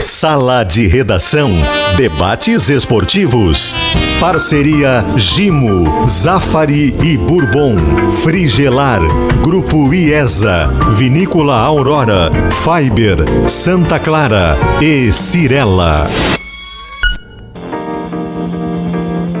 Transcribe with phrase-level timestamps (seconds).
[0.00, 1.50] Sala de Redação.
[1.96, 3.74] Debates esportivos.
[4.20, 7.76] Parceria Gimo, Zafari e Bourbon.
[8.22, 9.00] Frigelar.
[9.42, 10.68] Grupo IESA.
[10.94, 12.30] Vinícola Aurora.
[12.50, 13.18] Fiber.
[13.48, 14.56] Santa Clara.
[14.80, 16.08] E Cirela.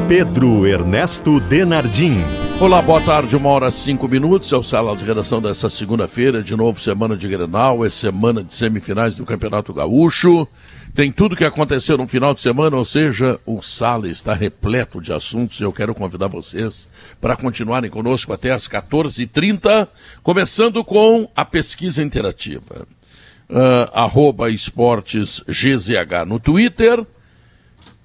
[0.08, 2.47] Pedro Ernesto Denardim.
[2.60, 4.52] Olá, boa tarde, uma hora cinco minutos.
[4.52, 6.42] É o sala de redação dessa segunda-feira.
[6.42, 10.46] De novo, semana de Grenal, é semana de semifinais do Campeonato Gaúcho.
[10.92, 15.12] Tem tudo que aconteceu no final de semana, ou seja, o sala está repleto de
[15.12, 16.88] assuntos e eu quero convidar vocês
[17.20, 19.86] para continuarem conosco até às 14h30,
[20.24, 22.88] começando com a pesquisa interativa.
[23.48, 27.06] Uh, esportes GZH no Twitter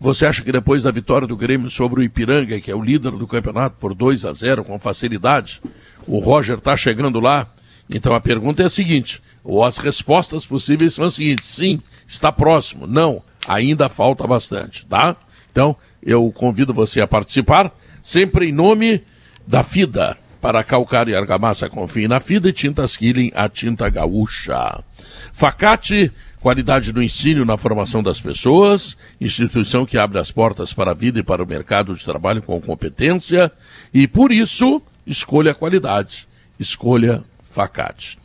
[0.04, 3.12] você acha que depois da vitória do Grêmio sobre o Ipiranga, que é o líder
[3.12, 5.62] do campeonato por 2 a 0 com facilidade,
[6.06, 7.48] o Roger está chegando lá?
[7.90, 12.34] Então a pergunta é a seguinte, ou as respostas possíveis são as seguintes: sim, está
[12.34, 15.16] próximo, não, ainda falta bastante, tá?
[15.50, 15.74] Então
[16.06, 19.02] eu convido você a participar, sempre em nome
[19.48, 20.18] da FIDA.
[20.42, 24.84] Para calcário e argamassa, confie na FIDA e tintas Killing, a tinta gaúcha.
[25.32, 26.12] Facate
[26.44, 31.18] Qualidade do ensino na formação das pessoas, instituição que abre as portas para a vida
[31.18, 33.50] e para o mercado de trabalho com competência,
[33.94, 36.28] e por isso, escolha a qualidade,
[36.60, 38.20] escolha Facate.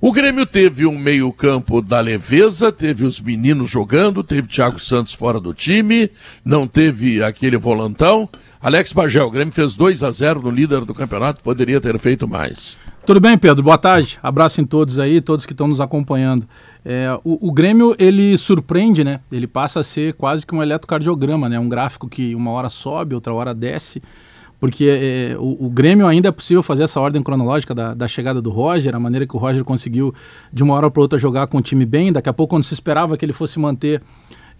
[0.00, 5.40] O Grêmio teve um meio-campo da leveza, teve os meninos jogando, teve Thiago Santos fora
[5.40, 6.08] do time,
[6.44, 8.28] não teve aquele volantão.
[8.60, 12.28] Alex Bagel, o Grêmio fez 2 a 0 no líder do campeonato, poderia ter feito
[12.28, 12.78] mais.
[13.08, 13.62] Tudo bem, Pedro?
[13.62, 14.18] Boa tarde.
[14.22, 16.46] Abraço em todos aí, todos que estão nos acompanhando.
[16.90, 19.20] É, o, o, Grêmio, ele surpreende, né?
[19.30, 21.58] Ele passa a ser quase que um eletrocardiograma, né?
[21.58, 24.00] Um gráfico que uma hora sobe, outra hora desce.
[24.58, 28.40] Porque é, o, o, Grêmio ainda é possível fazer essa ordem cronológica da, da, chegada
[28.40, 30.14] do Roger, a maneira que o Roger conseguiu
[30.50, 32.10] de uma hora para outra jogar com o time bem.
[32.10, 34.00] Daqui a pouco, quando se esperava que ele fosse manter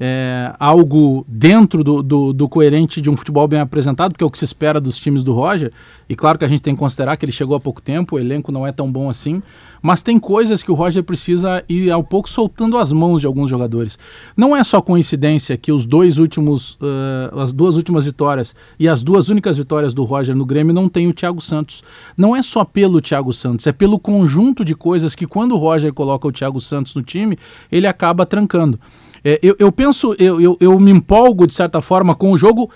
[0.00, 4.30] é, algo dentro do, do, do, coerente de um futebol bem apresentado, que é o
[4.30, 5.72] que se espera dos times do Roger.
[6.08, 8.18] E claro que a gente tem que considerar que ele chegou há pouco tempo, o
[8.18, 9.42] elenco não é tão bom assim,
[9.82, 13.50] mas tem coisas que o Roger precisa ir ao pouco soltando as mãos de alguns
[13.50, 13.98] jogadores.
[14.36, 19.02] Não é só coincidência que os dois últimos, uh, as duas últimas vitórias e as
[19.02, 21.82] duas únicas vitórias do Roger no Grêmio não tem o Thiago Santos.
[22.16, 25.92] Não é só pelo Thiago Santos, é pelo conjunto de coisas que quando o Roger
[25.92, 27.38] coloca o Thiago Santos no time,
[27.70, 28.78] ele acaba trancando.
[29.24, 32.70] É, eu, eu, penso, eu, eu, eu, me empolgo de certa forma com o jogo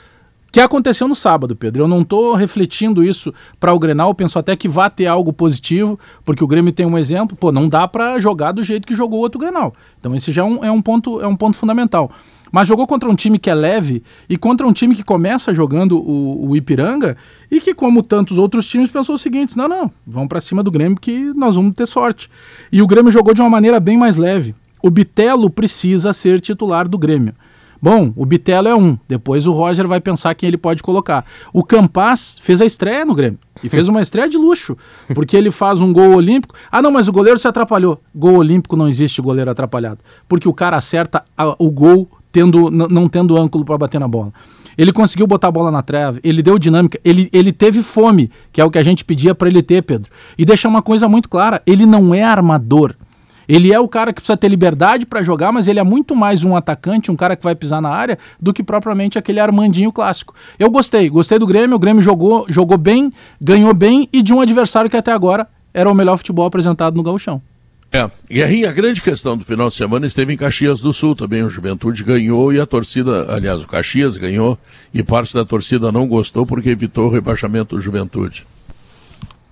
[0.51, 1.85] que aconteceu no sábado, Pedro.
[1.85, 5.99] Eu não estou refletindo isso para o Grenal, penso até que vá ter algo positivo,
[6.25, 9.21] porque o Grêmio tem um exemplo, pô, não dá para jogar do jeito que jogou
[9.21, 9.73] o outro Grenal.
[9.99, 12.11] Então esse já é um, é um, ponto, é um ponto fundamental.
[12.53, 15.99] Mas jogou contra um time que é leve e contra um time que começa jogando
[15.99, 17.17] o, o Ipiranga
[17.51, 20.71] e que, como tantos outros times, pensou o seguinte: não, não, vamos para cima do
[20.71, 22.29] Grêmio que nós vamos ter sorte.
[22.71, 26.89] E o Grêmio jogou de uma maneira bem mais leve o Bitelo precisa ser titular
[26.89, 27.35] do Grêmio.
[27.81, 28.97] Bom, o Bitelo é um.
[29.09, 31.25] Depois o Roger vai pensar quem ele pode colocar.
[31.53, 33.41] O Campas fez a estreia no Grêmio.
[33.61, 34.77] E fez uma estreia de luxo.
[35.13, 36.55] Porque ele faz um gol olímpico.
[36.71, 38.01] Ah, não, mas o goleiro se atrapalhou.
[38.15, 39.99] Gol olímpico não existe goleiro atrapalhado.
[40.29, 41.25] Porque o cara acerta
[41.59, 44.33] o gol tendo, não tendo ângulo para bater na bola.
[44.79, 48.61] Ele conseguiu botar a bola na trave, ele deu dinâmica, ele, ele teve fome, que
[48.61, 50.11] é o que a gente pedia para ele ter, Pedro.
[50.39, 52.95] E deixar uma coisa muito clara: ele não é armador.
[53.53, 56.43] Ele é o cara que precisa ter liberdade para jogar, mas ele é muito mais
[56.43, 60.35] um atacante, um cara que vai pisar na área, do que propriamente aquele Armandinho clássico.
[60.59, 64.41] Eu gostei, gostei do Grêmio, o Grêmio jogou, jogou bem, ganhou bem e de um
[64.41, 67.43] adversário que até agora era o melhor futebol apresentado no Gauchão.
[67.93, 71.15] É, e aí a grande questão do final de semana esteve em Caxias do Sul
[71.15, 71.43] também.
[71.43, 74.59] O Juventude ganhou e a torcida, aliás, o Caxias ganhou
[74.95, 78.47] e parte da torcida não gostou porque evitou o rebaixamento do Juventude.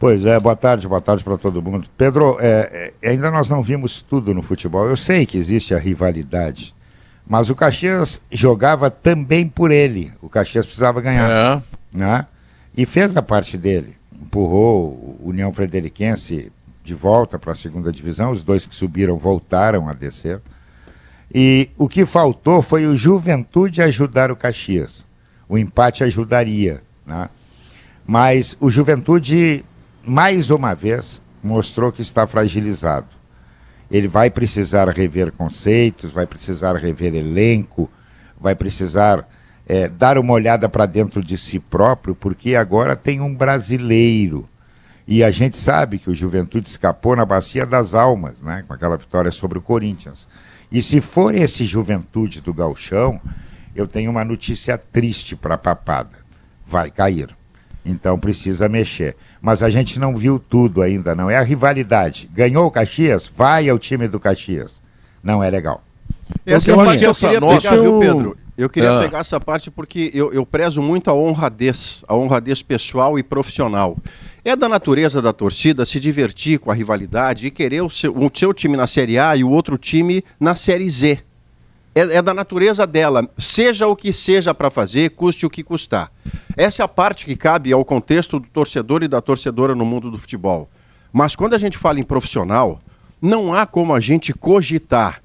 [0.00, 1.86] Pois é, boa tarde, boa tarde para todo mundo.
[1.94, 4.88] Pedro, é, é, ainda nós não vimos tudo no futebol.
[4.88, 6.74] Eu sei que existe a rivalidade,
[7.28, 10.10] mas o Caxias jogava também por ele.
[10.22, 11.30] O Caxias precisava ganhar.
[11.30, 11.62] É.
[11.92, 12.26] Né?
[12.74, 13.94] E fez a parte dele.
[14.10, 16.50] Empurrou o União Frederiquense
[16.82, 18.30] de volta para a segunda divisão.
[18.30, 20.40] Os dois que subiram voltaram a descer.
[21.32, 25.04] E o que faltou foi o Juventude ajudar o Caxias.
[25.46, 26.82] O empate ajudaria.
[27.06, 27.28] Né?
[28.06, 29.62] Mas o Juventude
[30.10, 33.06] mais uma vez, mostrou que está fragilizado.
[33.88, 37.88] Ele vai precisar rever conceitos, vai precisar rever elenco,
[38.36, 39.24] vai precisar
[39.68, 44.48] é, dar uma olhada para dentro de si próprio, porque agora tem um brasileiro.
[45.06, 48.96] E a gente sabe que o Juventude escapou na Bacia das Almas, né, com aquela
[48.96, 50.26] vitória sobre o Corinthians.
[50.72, 53.20] E se for esse Juventude do Galchão,
[53.76, 56.18] eu tenho uma notícia triste para a papada.
[56.66, 57.39] Vai cair.
[57.84, 61.30] Então precisa mexer mas a gente não viu tudo ainda, não.
[61.30, 62.28] É a rivalidade.
[62.32, 63.26] Ganhou o Caxias?
[63.26, 64.82] Vai ao time do Caxias.
[65.22, 65.82] Não é legal.
[66.44, 68.36] Essa eu, parte eu queria nota, pegar, viu, Pedro?
[68.56, 69.00] Eu queria ah.
[69.00, 73.96] pegar essa parte porque eu, eu prezo muito a honradez, a honradez pessoal e profissional.
[74.44, 78.30] É da natureza da torcida se divertir com a rivalidade e querer o seu, o
[78.32, 81.18] seu time na Série A e o outro time na Série Z.
[81.94, 86.12] É, é da natureza dela, seja o que seja para fazer, custe o que custar.
[86.56, 90.10] Essa é a parte que cabe ao contexto do torcedor e da torcedora no mundo
[90.10, 90.68] do futebol.
[91.12, 92.80] Mas quando a gente fala em profissional,
[93.20, 95.20] não há como a gente cogitar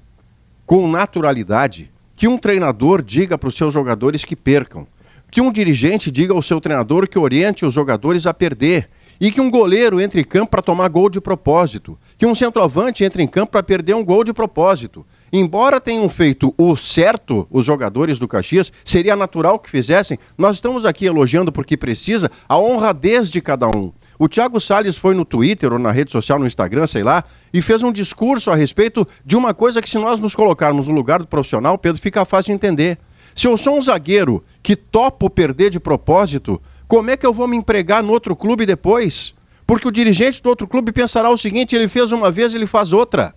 [0.66, 4.86] com naturalidade que um treinador diga para os seus jogadores que percam,
[5.30, 8.88] que um dirigente diga ao seu treinador que oriente os jogadores a perder,
[9.20, 13.04] e que um goleiro entre em campo para tomar gol de propósito, que um centroavante
[13.04, 15.06] entre em campo para perder um gol de propósito.
[15.32, 20.18] Embora tenham feito o certo os jogadores do Caxias, seria natural que fizessem.
[20.38, 23.92] Nós estamos aqui elogiando porque precisa a honradez de cada um.
[24.18, 27.60] O Thiago Salles foi no Twitter ou na rede social, no Instagram, sei lá, e
[27.60, 31.20] fez um discurso a respeito de uma coisa que, se nós nos colocarmos no lugar
[31.20, 32.98] do profissional, Pedro, fica fácil de entender.
[33.34, 37.46] Se eu sou um zagueiro que topo perder de propósito, como é que eu vou
[37.46, 39.34] me empregar no outro clube depois?
[39.66, 42.92] Porque o dirigente do outro clube pensará o seguinte: ele fez uma vez, ele faz
[42.92, 43.34] outra.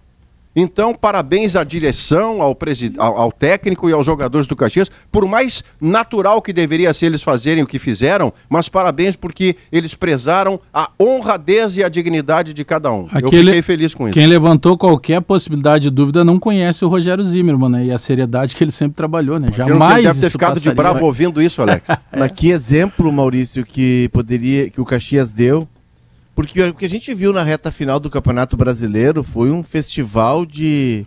[0.55, 2.57] Então, parabéns à direção, ao,
[2.97, 7.21] ao, ao, técnico e aos jogadores do Caxias, por mais natural que deveria ser eles
[7.21, 12.65] fazerem o que fizeram, mas parabéns porque eles prezaram a honradez e a dignidade de
[12.65, 13.07] cada um.
[13.11, 14.13] Aquele, Eu fiquei feliz com isso.
[14.13, 18.55] Quem levantou qualquer possibilidade de dúvida não conhece o Rogério Zimmermann né, e a seriedade
[18.55, 19.39] que ele sempre trabalhou.
[19.39, 19.49] Né?
[19.55, 20.03] Jamais.
[20.03, 20.71] deve ter ficado passaria.
[20.71, 21.87] de bravo ouvindo isso, Alex.
[22.17, 25.67] Mas que exemplo, Maurício, que poderia, que o Caxias deu
[26.39, 30.45] porque o que a gente viu na reta final do Campeonato Brasileiro foi um festival
[30.45, 31.06] de,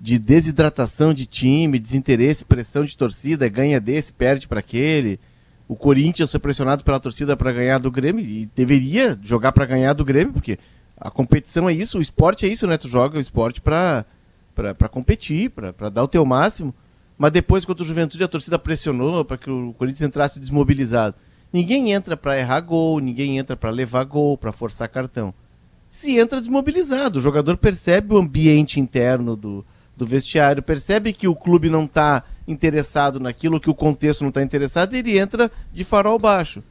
[0.00, 5.20] de desidratação de time, desinteresse, pressão de torcida, ganha desse, perde para aquele.
[5.68, 9.92] O Corinthians foi pressionado pela torcida para ganhar do Grêmio e deveria jogar para ganhar
[9.92, 10.58] do Grêmio, porque
[10.96, 12.76] a competição é isso, o esporte é isso, né?
[12.76, 14.04] Tu joga o esporte para
[14.90, 16.74] competir, para dar o teu máximo.
[17.16, 21.14] Mas depois, contra o Juventude, a torcida pressionou para que o Corinthians entrasse desmobilizado.
[21.52, 25.32] Ninguém entra para errar gol, ninguém entra para levar gol, para forçar cartão.
[25.90, 29.64] Se entra desmobilizado, o jogador percebe o ambiente interno do,
[29.96, 34.42] do vestiário, percebe que o clube não está interessado naquilo, que o contexto não está
[34.42, 36.62] interessado, e ele entra de farol baixo.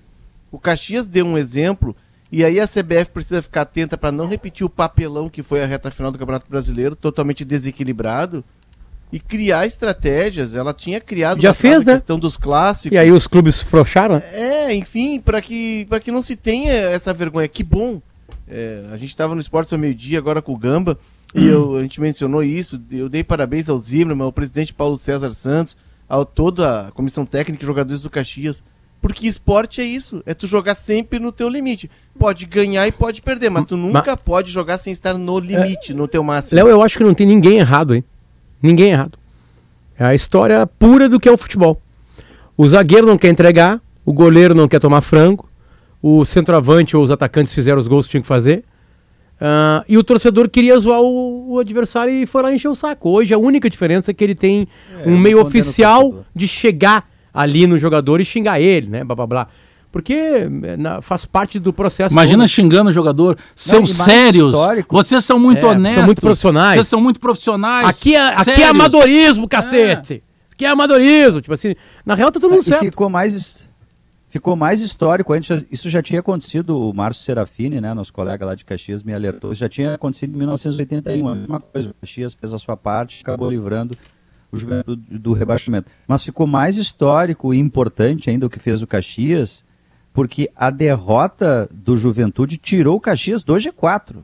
[0.51, 1.95] O Caxias deu um exemplo,
[2.31, 5.65] e aí a CBF precisa ficar atenta para não repetir o papelão que foi a
[5.65, 8.43] reta final do Campeonato Brasileiro, totalmente desequilibrado,
[9.11, 10.53] e criar estratégias.
[10.53, 11.93] Ela tinha criado Já fez, né?
[11.93, 12.95] questão dos clássicos.
[12.95, 14.21] E aí os clubes frouxaram?
[14.31, 17.47] É, enfim, para que, que não se tenha essa vergonha.
[17.47, 18.01] Que bom.
[18.47, 20.97] É, a gente estava no Esporte ao meio-dia agora com o Gamba
[21.33, 22.81] e eu, a gente mencionou isso.
[22.89, 25.75] Eu dei parabéns ao Zimmermann, ao presidente Paulo César Santos,
[26.07, 28.63] a toda a comissão técnica e jogadores do Caxias.
[29.01, 31.91] Porque esporte é isso, é tu jogar sempre no teu limite.
[32.17, 34.21] Pode ganhar e pode perder, mas tu nunca mas...
[34.21, 35.95] pode jogar sem estar no limite, é...
[35.95, 36.55] no teu máximo.
[36.55, 38.03] Léo, eu acho que não tem ninguém errado, hein?
[38.65, 39.15] Ninguém errado.
[39.97, 41.79] É a história pura do que é o futebol.
[42.57, 45.47] O zagueiro não quer entregar, o goleiro não quer tomar frango,
[46.01, 48.63] o centroavante ou os atacantes fizeram os gols que tinham que fazer.
[49.35, 53.09] Uh, e o torcedor queria zoar o, o, adversário e foi lá encher o saco.
[53.09, 54.67] Hoje a única diferença é que ele tem
[54.99, 59.03] é, um meio oficial de chegar ali no jogador e xingar ele, né?
[59.03, 59.47] Blá blá blá
[59.95, 62.13] porque eh, na, faz parte do processo.
[62.13, 62.49] Imagina todo.
[62.49, 63.37] xingando o jogador.
[63.55, 64.53] São Não, sérios.
[64.53, 64.93] Histórico.
[64.93, 65.95] Vocês são muito é, honestos.
[65.95, 66.73] São muito profissionais.
[66.73, 67.87] Vocês são muito profissionais.
[67.87, 70.15] Aqui é, aqui é amadorismo, cacete.
[70.15, 70.51] É.
[70.51, 71.39] Aqui é amadorismo.
[71.39, 72.83] Tipo assim, na real tá todo mundo certo.
[72.83, 73.65] ficou mais,
[74.27, 75.33] ficou mais histórico.
[75.71, 76.77] Isso já tinha acontecido.
[76.77, 79.53] O Márcio Serafini, né, nosso colega lá de Caxias, me alertou.
[79.53, 81.25] Isso já tinha acontecido em 1981.
[81.25, 81.89] A mesma coisa.
[81.91, 83.97] O Caxias fez a sua parte, acabou livrando
[84.51, 85.89] o Juventude do rebaixamento.
[86.05, 89.63] Mas ficou mais histórico e importante ainda o que fez o Caxias
[90.15, 94.15] porque a derrota do Juventude tirou o Caxias do G4.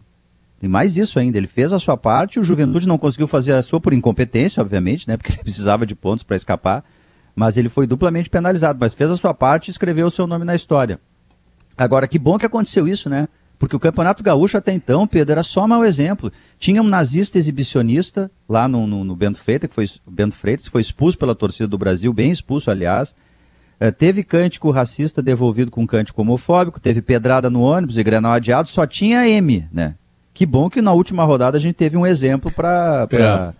[0.61, 3.61] E mais isso ainda, ele fez a sua parte, o Juventude não conseguiu fazer a
[3.61, 6.81] sua por incompetência, obviamente, né, porque ele precisava de pontos para escapar,
[7.35, 10.45] mas ele foi duplamente penalizado, mas fez a sua parte e escreveu o seu nome
[10.45, 10.97] na história.
[11.77, 13.27] Agora, que bom que aconteceu isso, né?
[13.59, 16.31] Porque o Campeonato Gaúcho até então, Pedro, era só mau exemplo.
[16.57, 20.79] Tinha um nazista exibicionista lá no, no, no Bento Freitas, que foi, Bento Freitas, foi
[20.79, 23.13] expulso pela torcida do Brasil, bem expulso, aliás,
[23.89, 28.85] teve cântico racista devolvido com cântico homofóbico, teve pedrada no ônibus e grenal adiado, só
[28.85, 29.95] tinha M, né?
[30.33, 33.53] Que bom que na última rodada a gente teve um exemplo para é.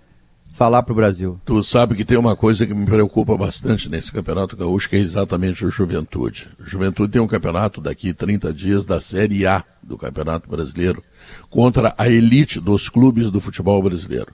[0.54, 1.40] falar para o Brasil.
[1.44, 5.00] Tu sabe que tem uma coisa que me preocupa bastante nesse Campeonato Gaúcho, que é
[5.00, 6.50] exatamente o Juventude.
[6.60, 11.04] O Juventude tem um campeonato daqui 30 dias da Série A do Campeonato Brasileiro
[11.50, 14.32] contra a elite dos clubes do futebol brasileiro.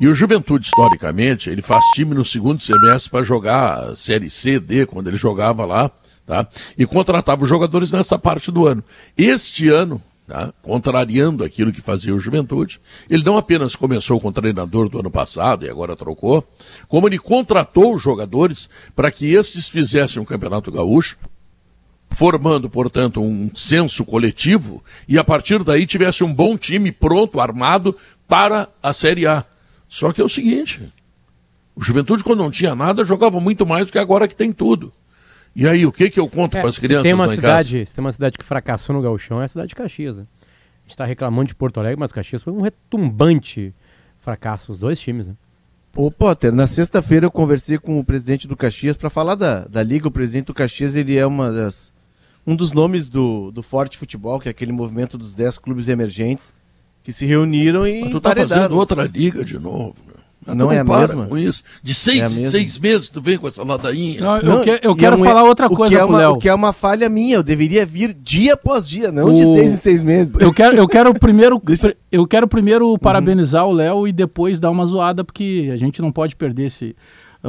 [0.00, 4.86] E o Juventude, historicamente, ele faz time no segundo semestre para jogar Série C, D,
[4.86, 5.90] quando ele jogava lá,
[6.24, 6.46] tá?
[6.76, 8.84] E contratava os jogadores nessa parte do ano.
[9.16, 10.52] Este ano, tá?
[10.62, 12.80] contrariando aquilo que fazia o Juventude.
[13.10, 16.46] Ele não apenas começou com o treinador do ano passado e agora trocou,
[16.86, 21.16] como ele contratou os jogadores para que estes fizessem um campeonato gaúcho,
[22.10, 27.96] formando, portanto, um senso coletivo e a partir daí tivesse um bom time pronto, armado
[28.28, 29.44] para a Série A.
[29.88, 30.92] Só que é o seguinte:
[31.74, 34.92] o Juventude, quando não tinha nada, jogava muito mais do que agora que tem tudo.
[35.56, 37.94] E aí, o que que eu conto é, para as crianças tem uma cidade, Se
[37.94, 40.18] tem uma cidade que fracassou no gauchão, é a cidade de Caxias.
[40.18, 40.24] Né?
[40.24, 43.74] A gente está reclamando de Porto Alegre, mas Caxias foi um retumbante
[44.18, 45.28] fracasso, os dois times.
[45.28, 45.34] Né?
[45.96, 49.82] Ô Potter, na sexta-feira eu conversei com o presidente do Caxias para falar da, da
[49.82, 50.06] liga.
[50.06, 51.92] O presidente do Caxias ele é uma das,
[52.46, 56.52] um dos nomes do, do Forte Futebol, que é aquele movimento dos 10 clubes emergentes
[57.08, 59.94] que se reuniram e Mas tu tá fazendo outra liga de novo.
[60.46, 61.24] Não, não é a mesma?
[61.24, 61.62] com isso.
[61.82, 64.20] De seis é em seis meses tu vem com essa ladainha.
[64.20, 66.32] Não, eu, que, eu quero é falar outra coisa é pro Léo.
[66.32, 67.36] O que é uma falha minha.
[67.36, 69.34] Eu deveria vir dia após dia, não o...
[69.34, 70.34] de seis em seis meses.
[70.38, 71.96] Eu quero, eu quero primeiro, Deixa...
[72.12, 72.98] eu quero primeiro uhum.
[72.98, 76.94] parabenizar o Léo e depois dar uma zoada, porque a gente não pode perder esse.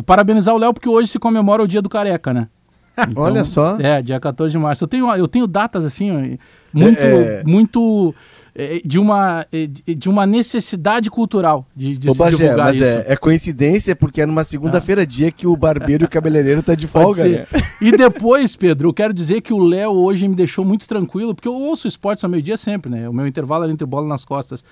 [0.06, 2.48] Parabenizar o Léo porque hoje se comemora o dia do careca, né?
[3.10, 3.78] Então, Olha só.
[3.78, 4.86] É, dia 14 de março.
[4.86, 6.38] Eu tenho, eu tenho datas assim,
[6.74, 7.44] muito, é...
[7.46, 8.49] muito é,
[8.84, 12.84] de uma, é, de uma necessidade cultural de, de Ô, se Bagé, mas isso.
[12.84, 15.06] É, é coincidência porque é numa segunda-feira, ah.
[15.06, 17.24] dia que o barbeiro e o cabeleireiro tá de folga.
[17.24, 17.46] Né?
[17.82, 21.48] E depois, Pedro, eu quero dizer que o Léo hoje me deixou muito tranquilo, porque
[21.48, 23.08] eu ouço esportes ao meio-dia sempre, né?
[23.08, 24.64] O meu intervalo é entre bola nas costas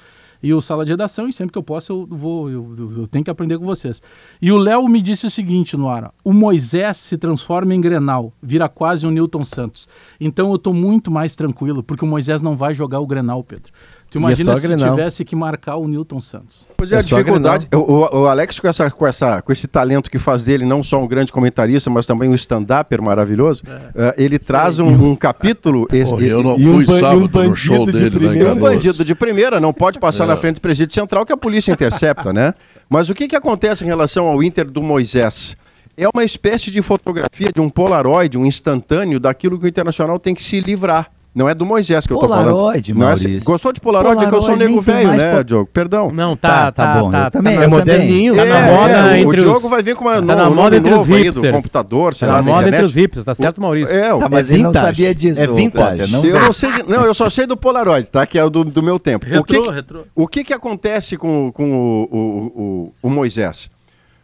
[0.41, 3.23] e o sala de redação, e sempre que eu posso eu vou, eu, eu, tenho
[3.23, 4.01] que aprender com vocês.
[4.41, 8.33] E o Léo me disse o seguinte no ar: o Moisés se transforma em Grenal,
[8.41, 9.87] vira quase o Newton Santos.
[10.19, 13.71] Então eu estou muito mais tranquilo, porque o Moisés não vai jogar o Grenal, Pedro.
[14.09, 14.95] Tu imagina é se Grenal.
[14.95, 16.65] tivesse que marcar o Newton Santos.
[16.77, 17.67] Pois é, é a dificuldade.
[17.73, 21.01] O, o, Alex, com, essa, com, essa, com esse talento que faz dele, não só
[21.01, 24.09] um grande comentarista, mas também um stand-upper maravilhoso, é.
[24.09, 25.87] uh, ele traz um, um capítulo.
[25.91, 29.13] Esse, Porra, eu não fui um, sábado um no show dele, né, Um bandido de
[29.13, 30.27] primeira não pode passar é.
[30.27, 32.53] na frente do presídio central que a polícia intercepta, né?
[32.89, 35.57] Mas o que, que acontece em relação ao Inter do Moisés?
[35.97, 40.33] É uma espécie de fotografia, de um polaroid, um instantâneo daquilo que o Internacional tem
[40.33, 41.11] que se livrar.
[41.37, 42.99] Não é do Moisés que Polaroid, eu tô falando.
[42.99, 43.39] Não é assim.
[43.43, 44.15] Gostou de Polaroid?
[44.15, 45.43] Polaroid é que eu sou nego velho, né, po...
[45.43, 45.69] Diogo?
[45.71, 46.11] Perdão.
[46.11, 47.11] Não, tá, tá, tá bom.
[47.11, 48.35] Tá, também, tá, é moderninho.
[48.35, 50.77] Tá na moda é, entre O Diogo vai vir com uma tá no, na moda
[50.77, 51.35] entre os hipsters.
[51.35, 53.95] do computador, sei tá lá, na moda entre os hipsters, tá certo, Maurício?
[53.95, 55.39] É, tá, mas é ele não sabia disso.
[55.39, 56.11] É vintage.
[56.11, 56.83] Não, eu não sei, de...
[56.89, 58.25] não, eu só sei do Polaroid, tá?
[58.25, 59.27] Que é o do, do meu tempo.
[59.27, 59.99] Retrô, o que, retrô.
[60.15, 63.69] O que que acontece com, com o, o, o, o Moisés?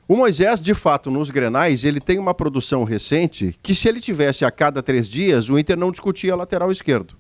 [0.06, 4.44] O Moisés, de fato, nos Grenais, ele tem uma produção recente que se ele tivesse
[4.44, 7.16] a cada três dias, o Inter não discutia lateral esquerdo.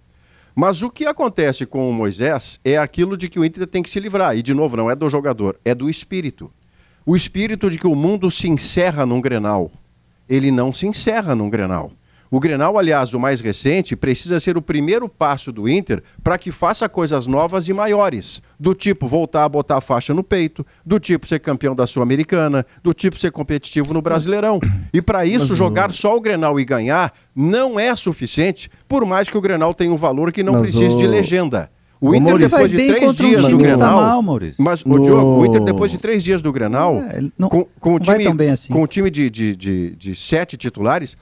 [0.53, 3.89] Mas o que acontece com o Moisés é aquilo de que o Inter tem que
[3.89, 4.37] se livrar.
[4.37, 6.51] E, de novo, não é do jogador, é do espírito.
[7.05, 9.71] O espírito de que o mundo se encerra num grenal.
[10.27, 11.91] Ele não se encerra num grenal.
[12.33, 16.51] O Grenal, aliás, o mais recente, precisa ser o primeiro passo do Inter para que
[16.51, 18.41] faça coisas novas e maiores.
[18.59, 22.65] Do tipo voltar a botar a faixa no peito, do tipo ser campeão da Sul-Americana,
[22.81, 24.59] do tipo ser competitivo no Brasileirão.
[24.91, 29.37] E para isso, jogar só o Grenal e ganhar não é suficiente, por mais que
[29.37, 30.97] o Grenal tenha um valor que não precise o...
[30.97, 31.69] de legenda.
[32.01, 34.01] O, o Inter, Maurício, depois de três dias do Grenal.
[34.01, 34.21] Mal,
[34.57, 34.95] mas, no...
[34.95, 37.99] o, Diogo, o Inter, depois de três dias do Grenal, é, não, com, com, o
[37.99, 38.73] time, assim.
[38.73, 41.15] com o time de, de, de, de sete titulares,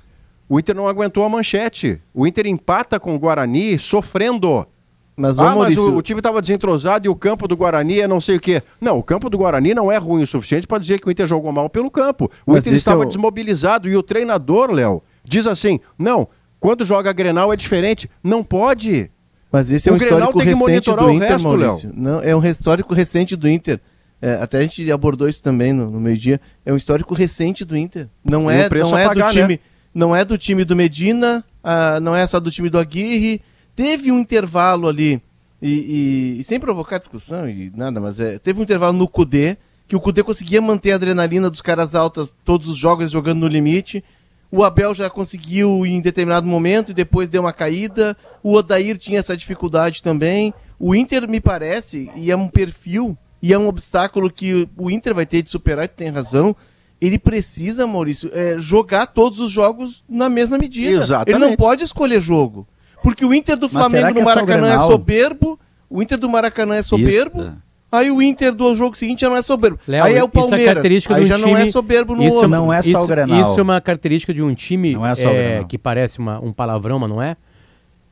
[0.52, 2.02] o Inter não aguentou a manchete.
[2.14, 4.68] O Inter empata com o Guarani sofrendo.
[5.16, 5.86] Mas, ah, Maurício...
[5.86, 8.40] mas o, o time estava desentrosado e o campo do Guarani é não sei o
[8.40, 8.62] quê.
[8.82, 11.26] Não, o campo do Guarani não é ruim o suficiente para dizer que o Inter
[11.26, 12.30] jogou mal pelo campo.
[12.46, 13.08] O mas Inter estava é o...
[13.08, 16.28] desmobilizado e o treinador, Léo, diz assim: não,
[16.60, 18.12] quando joga Grenal é diferente.
[18.22, 19.10] Não pode.
[19.50, 21.94] Mas esse é um histórico recente do Inter, resto, Maurício.
[21.96, 23.80] Não, é um histórico recente do Inter.
[24.22, 26.42] É, até a gente abordou isso também no, no meio-dia.
[26.66, 28.10] É um histórico recente do Inter.
[28.22, 29.54] Não é, não é pagar, do time.
[29.54, 29.60] Né?
[29.94, 33.42] Não é do time do Medina, ah, não é só do time do Aguirre.
[33.76, 35.22] Teve um intervalo ali,
[35.62, 39.58] e, e, e sem provocar discussão e nada, mas é, teve um intervalo no Cudê,
[39.88, 43.48] que o Cudê conseguia manter a adrenalina dos caras altas, todos os jogos jogando no
[43.48, 44.04] limite.
[44.52, 48.18] O Abel já conseguiu em determinado momento e depois deu uma caída.
[48.44, 50.54] O Odair tinha essa dificuldade também.
[50.78, 55.14] O Inter, me parece, e é um perfil, e é um obstáculo que o Inter
[55.14, 56.56] vai ter de superar, que tem razão,
[57.02, 61.02] ele precisa, Maurício, é, jogar todos os jogos na mesma medida.
[61.02, 61.36] Exatamente.
[61.36, 62.68] Ele não pode escolher jogo.
[63.02, 66.76] Porque o Inter do Flamengo no é Maracanã é, é, soberbo, o Inter do Maracanã
[66.76, 67.42] é soberbo.
[67.42, 67.54] Isso.
[67.92, 69.80] Aí o Inter do jogo seguinte já não é soberbo.
[69.88, 70.60] Léo, aí é o Palmeiras.
[70.60, 71.52] Isso é característica aí de um já time...
[71.52, 72.50] não é soberbo no isso outro.
[72.50, 73.42] não é só isso, o Grenal.
[73.42, 76.54] Isso é uma característica de um time não é só é, que parece uma, um
[76.54, 77.36] palavrão, mas não é.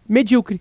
[0.07, 0.59] Medíocre.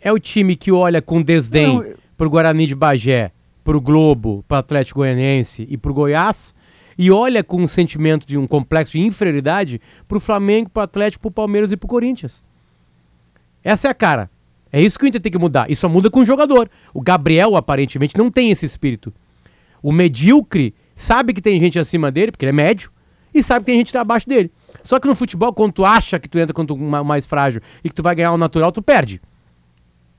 [0.00, 1.96] É o time que olha com desdém não, eu...
[2.16, 6.54] pro Guarani de Bagé, pro Globo, pro Atlético Goianiense e pro Goiás
[7.00, 11.30] e olha com um sentimento de um complexo de inferioridade pro Flamengo, pro Atlético, pro
[11.30, 12.42] Palmeiras e pro Corinthians.
[13.64, 14.30] Essa é a cara.
[14.70, 15.70] É isso que o Inter tem que mudar.
[15.70, 16.68] E só muda com o jogador.
[16.92, 19.14] O Gabriel, aparentemente, não tem esse espírito.
[19.82, 22.92] O medíocre sabe que tem gente acima dele, porque ele é médio,
[23.32, 24.52] e sabe que tem gente abaixo dele.
[24.82, 27.88] Só que no futebol, quando tu acha que tu entra contra um mais frágil e
[27.88, 29.22] que tu vai ganhar o natural, tu perde.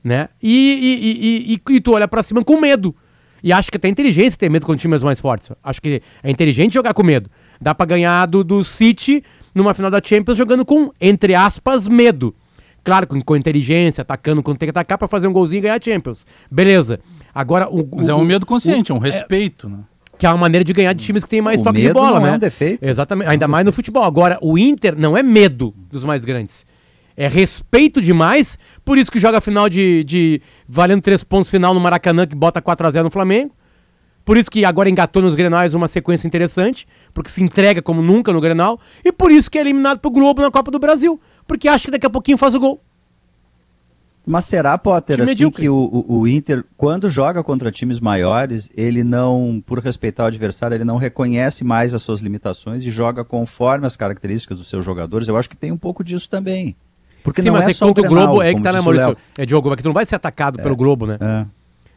[0.02, 0.28] Né?
[0.42, 2.92] E, e, e, e tu olha para cima com medo.
[3.42, 5.50] E acho que até é inteligente ter medo com times mais fortes.
[5.62, 7.28] Acho que é inteligente jogar com medo.
[7.60, 9.22] Dá para ganhar do, do City
[9.54, 12.34] numa final da Champions jogando com, entre aspas, medo.
[12.84, 15.76] Claro, com, com inteligência, atacando quando tem que atacar para fazer um golzinho e ganhar
[15.76, 16.26] a Champions.
[16.50, 17.00] Beleza.
[17.34, 19.78] Agora, o, Mas é um medo consciente, o, é um respeito, é, né?
[20.18, 22.20] Que é uma maneira de ganhar de times que tem mais o toque de bola,
[22.20, 22.32] não né?
[22.32, 22.84] É um defeito.
[22.84, 23.28] Exatamente.
[23.28, 24.04] Ainda mais no futebol.
[24.04, 26.64] Agora, o Inter não é medo dos mais grandes.
[27.16, 28.58] É respeito demais.
[28.84, 32.60] Por isso que joga final de, de valendo três pontos final no Maracanã, que bota
[32.60, 33.54] 4 a 0 no Flamengo.
[34.24, 38.32] Por isso que agora engatou nos Grenais uma sequência interessante, porque se entrega como nunca
[38.32, 38.80] no Grenal.
[39.04, 41.20] E por isso que é eliminado pro Globo na Copa do Brasil.
[41.46, 42.80] Porque acha que daqui a pouquinho faz o gol.
[44.24, 45.62] Mas será, Potter, assim medíocre.
[45.62, 50.26] que o, o, o, Inter, quando joga contra times maiores, ele não, por respeitar o
[50.26, 54.84] adversário, ele não reconhece mais as suas limitações e joga conforme as características dos seus
[54.84, 55.26] jogadores.
[55.26, 56.76] Eu acho que tem um pouco disso também.
[57.22, 58.80] Porque Sim, não mas é, é só contra o, Grenal, Globo é que tá, né,
[58.80, 59.16] Maurício?
[59.38, 61.18] É, Diogo, é que tu não vai ser atacado é, pelo Globo, né?
[61.20, 61.46] É.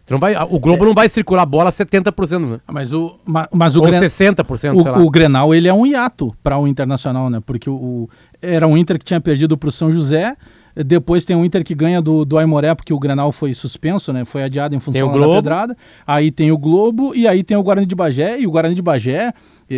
[0.05, 0.87] Tu não vai, o Globo é.
[0.87, 2.59] não vai circular a bola 70%, né?
[2.71, 3.19] Mas o,
[3.51, 3.99] mas o Ou Gren...
[3.99, 4.99] 60%, o, sei lá.
[4.99, 7.41] O Grenal, ele é um hiato para o Internacional, né?
[7.43, 10.35] Porque o, o, era um Inter que tinha perdido para o São José,
[10.83, 14.25] depois tem o Inter que ganha do, do Aimoré, porque o Grenal foi suspenso, né?
[14.25, 15.77] Foi adiado em função da pedrada.
[16.05, 18.39] Aí tem o Globo e aí tem o Guarani de Bagé.
[18.39, 19.33] E o Guarani de Bagé,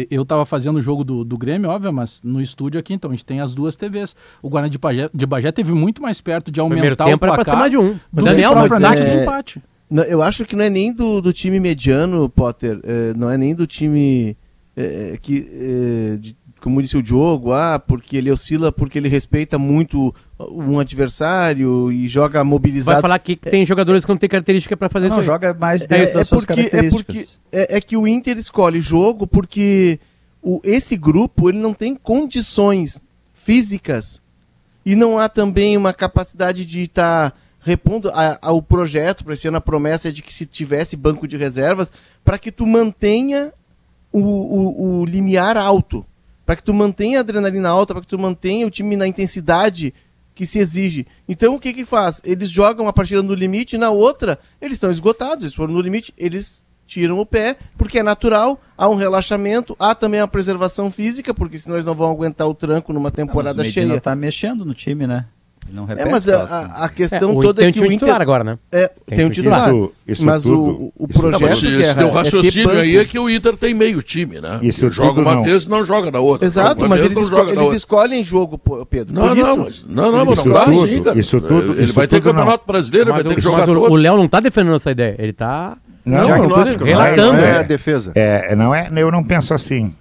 [0.09, 3.13] eu estava fazendo o jogo do, do Grêmio, óbvio, mas no estúdio aqui, então a
[3.13, 4.15] gente tem as duas TVs.
[4.41, 7.19] O Guarani de Bagé, de Bagé teve muito mais perto de aumentar Primeiro tempo o
[7.19, 7.39] placar.
[7.39, 7.99] Era pra cima de um.
[8.11, 9.21] Do Daniel, mas é...
[9.23, 9.61] empate.
[9.89, 12.79] Não, eu acho que não é nem do, do time mediano, Potter.
[12.83, 14.35] É, não é nem do time
[14.75, 19.57] é, que, é, de, como disse o Diogo, ah, porque ele oscila, porque ele respeita
[19.57, 22.95] muito um adversário e joga mobilizado.
[22.95, 25.25] Vai falar que tem jogadores que não tem característica para fazer não, isso.
[25.25, 29.99] joga mais é, é, porque, é porque é, é, que o Inter escolhe jogo porque
[30.41, 33.01] o, esse grupo ele não tem condições
[33.33, 34.21] físicas
[34.85, 39.47] e não há também uma capacidade de estar tá repondo a, ao projeto para esse
[39.47, 41.91] ano a promessa é de que se tivesse banco de reservas
[42.23, 43.53] para que tu mantenha
[44.11, 46.05] o, o, o limiar alto
[46.47, 49.93] para que tu mantenha a adrenalina alta, para que tu mantenha o time na intensidade
[50.33, 51.05] que se exige.
[51.27, 52.21] Então o que que faz?
[52.23, 55.81] Eles jogam uma partida no limite, e na outra eles estão esgotados, eles foram no
[55.81, 60.89] limite, eles tiram o pé, porque é natural, há um relaxamento, há também a preservação
[60.89, 63.99] física, porque senão eles não vão aguentar o tranco numa temporada não, cheia.
[63.99, 65.25] tá mexendo no time, né?
[65.71, 66.07] Não é, repete.
[66.07, 67.99] É, mas a, a questão é, toda é que o Inter...
[67.99, 68.57] titular agora, né?
[68.71, 69.69] É, tem, tem um titular.
[69.69, 73.05] Isso, isso mas tudo, o, o projeto não, mas esse teu raciocínio é aí é
[73.05, 74.59] que o Inter tem meio time, né?
[74.61, 75.43] Isso joga uma não.
[75.43, 76.45] vez e não joga na outra.
[76.45, 79.13] Exato, mas eles, esco eles escolhem jogo, Pedro.
[79.13, 81.19] Não, não, mas não, não, mas não dá assim, cara.
[81.19, 84.27] Isso tudo, ele isso vai ter campeonato brasileiro, vai ter que jogar O Léo não
[84.27, 87.39] tá defendendo essa ideia, ele tá não, diagnóstico, relatando.
[87.39, 88.11] É, a defesa.
[88.15, 89.93] É, não é, eu não penso assim,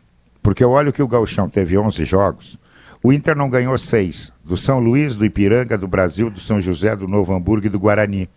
[0.43, 2.57] porque eu olho que o Gauchão teve 11 jogos,
[3.03, 4.33] o Inter não ganhou seis.
[4.45, 7.79] Do São Luís, do Ipiranga, do Brasil, do São José, do Novo Hamburgo e do
[7.79, 8.29] Guarani.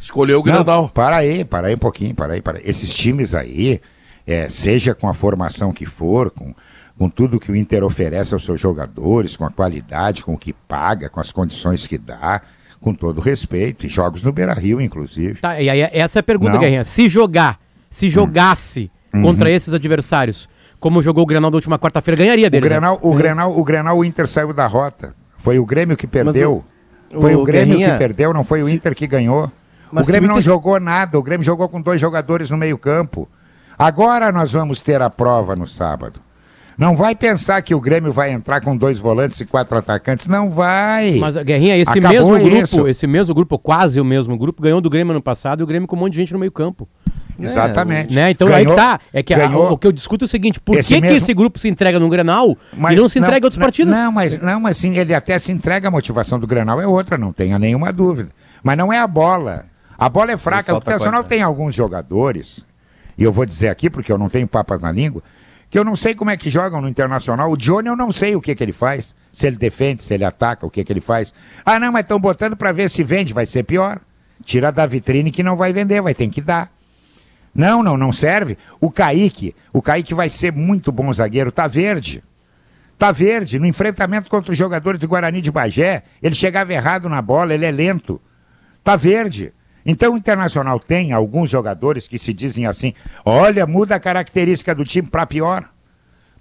[0.00, 0.88] Escolheu o Granal.
[0.88, 2.64] Para aí, para aí um pouquinho, para aí, para aí.
[2.64, 3.80] Esses times aí,
[4.26, 6.54] é, seja com a formação que for, com,
[6.98, 10.52] com tudo que o Inter oferece aos seus jogadores, com a qualidade, com o que
[10.52, 12.40] paga, com as condições que dá,
[12.80, 15.40] com todo respeito, e jogos no Beira Rio, inclusive.
[15.40, 16.56] Tá, e aí essa é a pergunta.
[16.56, 16.84] Guerrinha.
[16.84, 17.58] Se jogar,
[17.90, 19.22] se jogasse hum.
[19.22, 19.54] contra uhum.
[19.54, 20.48] esses adversários,
[20.80, 22.66] como jogou o Grenal da última quarta-feira, ganharia dele.
[22.66, 23.16] O Grenal, o, é.
[23.16, 25.14] Grenal, o Grenal, o Inter saiu da rota.
[25.38, 26.64] Foi o Grêmio que perdeu.
[27.12, 29.52] O, foi o, o Grêmio Guerrinha, que perdeu, não foi o Inter que ganhou.
[29.92, 33.28] o Grêmio não jogou nada, o Grêmio jogou com dois jogadores no meio-campo.
[33.78, 36.20] Agora nós vamos ter a prova no sábado.
[36.80, 40.26] Não vai pensar que o Grêmio vai entrar com dois volantes e quatro atacantes.
[40.26, 41.16] Não vai.
[41.16, 44.88] Mas, Guerrinha, esse Acabou mesmo grupo, esse mesmo grupo, quase o mesmo grupo, ganhou do
[44.88, 46.88] Grêmio ano passado e o Grêmio com um monte de gente no meio campo.
[47.38, 48.14] Exatamente.
[48.14, 48.30] Né?
[48.30, 49.00] Então ganhou, aí tá.
[49.12, 51.16] É que a, o que eu discuto é o seguinte: por esse que, mesmo...
[51.16, 53.92] que esse grupo se entrega no Grenal mas e não se entrega em outros partidos?
[53.92, 57.16] Não, mas, não, mas sim, ele até se entrega, a motivação do Grenal é outra,
[57.16, 58.30] não tenha nenhuma dúvida.
[58.62, 59.64] Mas não é a bola.
[59.98, 60.74] A bola é fraca.
[60.74, 62.64] O Internacional tem alguns jogadores,
[63.18, 65.22] e eu vou dizer aqui, porque eu não tenho papas na língua,
[65.68, 67.50] que eu não sei como é que jogam no Internacional.
[67.50, 69.14] O Johnny eu não sei o que, que ele faz.
[69.32, 71.32] Se ele defende, se ele ataca, o que, que ele faz.
[71.64, 74.00] Ah, não, mas estão botando para ver se vende, vai ser pior.
[74.44, 76.72] Tira da vitrine que não vai vender, vai ter que dar.
[77.54, 78.56] Não, não, não serve.
[78.80, 82.22] O Kaique, o Kaique vai ser muito bom zagueiro, tá verde.
[82.98, 83.58] Tá verde.
[83.58, 87.64] No enfrentamento contra os jogadores do Guarani de Bagé, ele chegava errado na bola, ele
[87.64, 88.20] é lento.
[88.84, 89.52] Tá verde.
[89.84, 92.92] Então o Internacional tem alguns jogadores que se dizem assim:
[93.24, 95.68] olha, muda a característica do time para pior.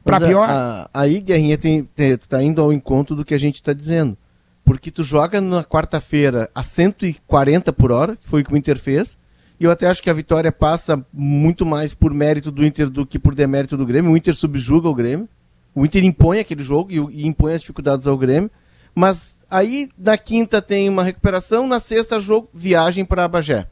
[0.03, 0.47] Para pior.
[0.49, 4.17] A, aí, Guerrinha, tem, tem, tá indo ao encontro do que a gente está dizendo.
[4.63, 8.77] porque tu joga na quarta-feira a 140 por hora, que foi o que o Inter
[8.77, 9.17] fez,
[9.59, 13.05] e eu até acho que a vitória passa muito mais por mérito do Inter do
[13.05, 14.11] que por demérito do Grêmio.
[14.11, 15.27] O Inter subjuga o Grêmio.
[15.75, 18.49] O Inter impõe aquele jogo e, impõe as dificuldades ao Grêmio.
[18.95, 23.67] Mas aí na quinta tem uma recuperação, na sexta jogo viagem para Bagé.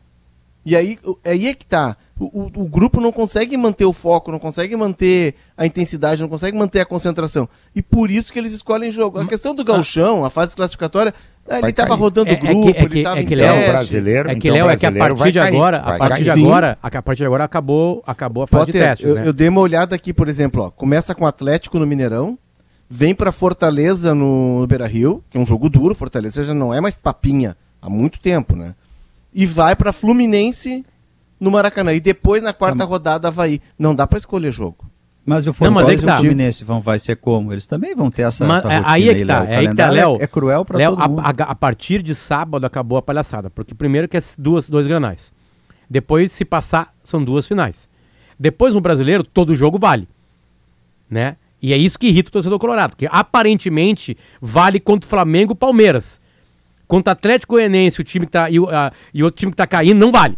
[0.66, 1.96] E aí, aí é que tá.
[2.20, 6.28] O, o, o, grupo não consegue manter o foco, não consegue manter a intensidade, não
[6.28, 7.48] consegue manter a concentração.
[7.74, 9.18] E por isso que eles escolhem jogo.
[9.18, 11.14] A questão do galchão, a fase classificatória,
[11.50, 13.38] ele estava rodando o é, grupo, é que, é que, ele estava é que, em
[13.38, 16.30] Léo, brasileiro, é que, então Léo, é que a partir de agora, a partir de
[16.30, 19.28] agora, a partir de agora acabou, acabou a fase Pode de testes, eu, né?
[19.28, 22.38] eu dei uma olhada aqui, por exemplo, ó, começa com o Atlético no Mineirão,
[22.90, 26.82] vem para Fortaleza no, no Beira-Rio, que é um jogo duro, Fortaleza já não é
[26.82, 28.76] mais papinha há muito tempo, né?
[29.38, 30.84] e vai para Fluminense
[31.40, 31.94] no Maracanã.
[31.94, 32.86] E depois, na quarta tá.
[32.86, 33.62] rodada, Havaí.
[33.78, 34.87] Não dá para escolher jogo.
[35.28, 37.52] Mas o Fortaleza e o Fluminense vão, vai ser como?
[37.52, 39.76] Eles também vão ter essa, mas, essa é, aí é que tá, é aí que
[39.76, 40.18] tá, Léo.
[40.22, 41.20] É, é cruel para todo mundo.
[41.20, 44.88] A, a, a, partir de sábado acabou a palhaçada, porque primeiro que é duas, dois
[44.88, 45.34] granais.
[45.90, 47.90] Depois, se passar, são duas finais.
[48.40, 50.08] Depois, no brasileiro, todo jogo vale.
[51.12, 51.36] Né?
[51.62, 55.56] E é isso que irrita o torcedor colorado, porque aparentemente vale contra o Flamengo e
[55.58, 56.22] Palmeiras.
[56.88, 59.68] Contra o Atlético Goianiense, o time que tá, e, a, e outro time que tá
[59.68, 60.38] caindo, não vale.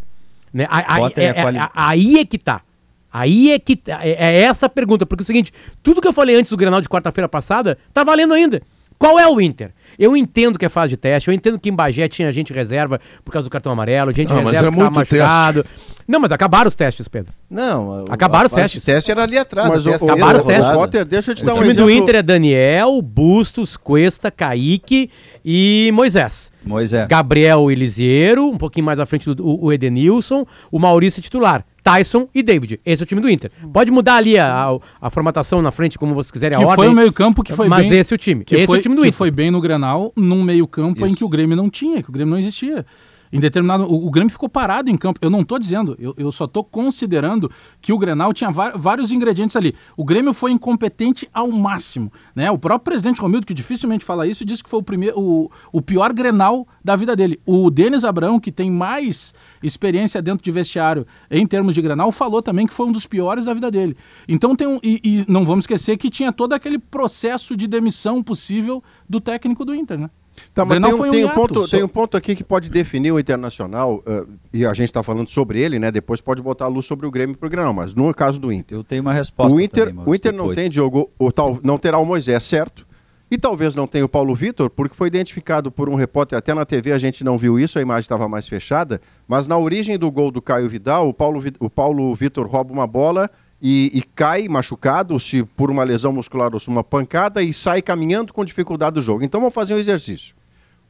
[0.52, 0.66] Né?
[0.68, 2.64] Aí, é, é, aí é que tá.
[3.12, 6.08] Aí é que tá, é, é, essa a pergunta, porque é o seguinte, tudo que
[6.08, 8.62] eu falei antes do Grenal de quarta-feira passada, tá valendo ainda.
[8.98, 9.72] Qual é o Inter?
[10.00, 13.00] Eu entendo que é fase de teste, eu entendo que em Bagé tinha gente reserva
[13.24, 15.64] por causa do cartão amarelo, gente não, reserva mas é que machucado.
[15.64, 16.00] Teste.
[16.10, 17.32] Não, mas acabaram os testes, Pedro.
[17.48, 18.82] Não, acabaram os testes.
[18.82, 19.70] O teste era ali atrás.
[19.70, 20.74] Mas o, acabaram os testes.
[20.74, 21.86] Potter, deixa eu te o dar um time exemplo.
[21.86, 25.12] do Inter é Daniel, Bustos, Cuesta, Kaique
[25.46, 26.52] e Moisés.
[26.66, 27.08] Moisés.
[27.08, 31.64] Gabriel Elisiero, um pouquinho mais à frente do o Edenilson, o Maurício titular.
[31.84, 32.80] Tyson e David.
[32.86, 33.52] Esse é o time do Inter.
[33.74, 36.86] Pode mudar ali a, a, a formatação na frente, como vocês quiserem, que a ordem.
[36.86, 37.90] foi o meio-campo que foi mas bem.
[37.90, 38.44] Mas esse é o time.
[38.44, 39.18] Que esse foi, é o time do que Inter.
[39.18, 42.32] foi bem no Grenal, num meio-campo em que o Grêmio não tinha, que o Grêmio
[42.32, 42.86] não existia
[43.32, 43.84] em determinado.
[43.84, 45.20] O, o, Grêmio ficou parado em campo.
[45.22, 47.50] Eu não estou dizendo, eu, eu só estou considerando
[47.82, 49.76] que o Grenal tinha vários ingredientes ali.
[49.96, 52.12] O Grêmio foi incompetente ao máximo.
[52.36, 52.50] Né?
[52.52, 55.82] O próprio presidente Romildo, que dificilmente fala isso, disse que foi o, primeiro, o, o
[55.82, 57.40] pior Grenal da vida dele.
[57.46, 62.42] O Denis Abrão, que tem mais experiência dentro de vestiário em termos de Grenal, falou
[62.42, 63.96] também que foi um dos piores da vida dele.
[64.28, 64.80] Então tem um.
[64.84, 69.66] E, e não vamos esquecer que tinha todo aquele processo de demissão possível do técnico
[69.66, 70.10] do Inter, né?
[70.54, 73.20] Tá, mas tem, um, tem, um ponto, tem um ponto aqui que pode definir o
[73.20, 75.92] Internacional, uh, e a gente está falando sobre ele, né?
[75.92, 78.52] Depois pode botar a luz sobre o Grêmio e o Grêmio, mas no caso do
[78.52, 78.78] Inter.
[78.78, 79.56] Eu tenho uma resposta.
[79.56, 82.88] O Inter, também, o Inter não tem Diogo, ou tal, não terá o Moisés, certo?
[83.32, 86.66] E talvez não tenha o Paulo Vitor, porque foi identificado por um repórter, até na
[86.66, 90.12] TV a gente não viu isso, a imagem estava mais fechada, mas na origem do
[90.12, 93.30] gol do Caio Vidal, o Paulo, o Paulo Vitor rouba uma bola
[93.62, 98.32] e, e, cai machucado, se por uma lesão muscular ou uma pancada, e sai caminhando
[98.32, 99.24] com dificuldade do jogo.
[99.24, 100.34] Então vamos fazer um exercício.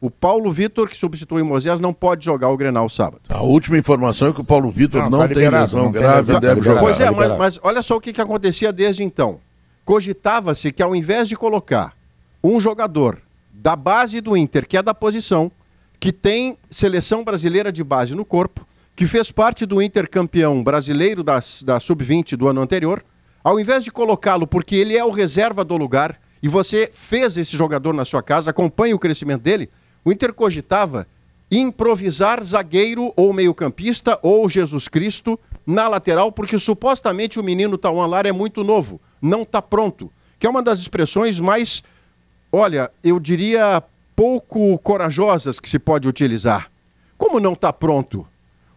[0.01, 3.23] O Paulo Vitor, que substitui o Moisés, não pode jogar o Grenal sábado.
[3.27, 6.31] A última informação é que o Paulo Vitor não, não tá tem lesão não grave
[6.31, 6.79] e deve jogar.
[6.79, 9.39] Pois é, tá mas, mas, olha só o que, que acontecia desde então.
[9.83, 11.93] Cogitava-se que ao invés de colocar
[12.41, 13.19] um jogador
[13.51, 15.51] da base do Inter, que é da posição,
[15.99, 18.65] que tem seleção brasileira de base no corpo,
[18.99, 23.01] que fez parte do Inter campeão brasileiro da, da Sub-20 do ano anterior,
[23.41, 27.55] ao invés de colocá-lo porque ele é o reserva do lugar e você fez esse
[27.55, 29.69] jogador na sua casa, acompanha o crescimento dele,
[30.03, 31.07] o Inter cogitava
[31.49, 38.27] improvisar zagueiro ou meio-campista ou Jesus Cristo na lateral, porque supostamente o menino Tauan Lara
[38.27, 40.11] é muito novo, não está pronto.
[40.37, 41.83] Que é uma das expressões mais,
[42.51, 43.81] olha, eu diria
[44.13, 46.69] pouco corajosas que se pode utilizar.
[47.17, 48.27] Como não está pronto?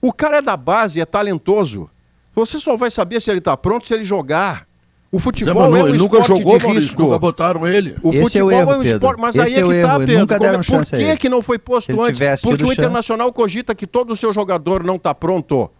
[0.02, 1.88] O cara é da base, é talentoso.
[2.34, 4.66] Você só vai saber se ele está pronto se ele jogar.
[5.12, 7.02] O futebol Manu, é um esporte jogou, de risco.
[7.02, 7.94] Nunca botaram ele.
[8.02, 9.82] O Esse futebol é, o erro, é um esporte, mas Esse aí é que é
[9.82, 10.26] tá, Pedro.
[10.66, 12.20] Como, por que, que não foi posto antes?
[12.40, 15.70] Porque o Internacional cogita que todo o seu jogador não está pronto.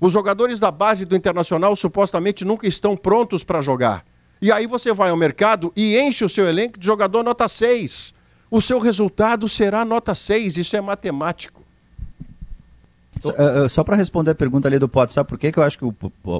[0.00, 4.04] Os jogadores da base do Internacional supostamente nunca estão prontos para jogar.
[4.40, 8.14] E aí você vai ao mercado e enche o seu elenco de jogador nota 6.
[8.50, 11.62] O seu resultado será nota 6, isso é matemático.
[13.20, 15.62] Só, uh, só para responder a pergunta ali do Potter, sabe por que, que eu
[15.62, 15.92] acho que o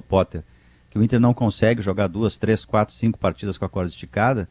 [0.03, 0.43] Potter
[0.91, 4.49] que o Inter não consegue jogar duas, três, quatro, cinco partidas com a corda esticada,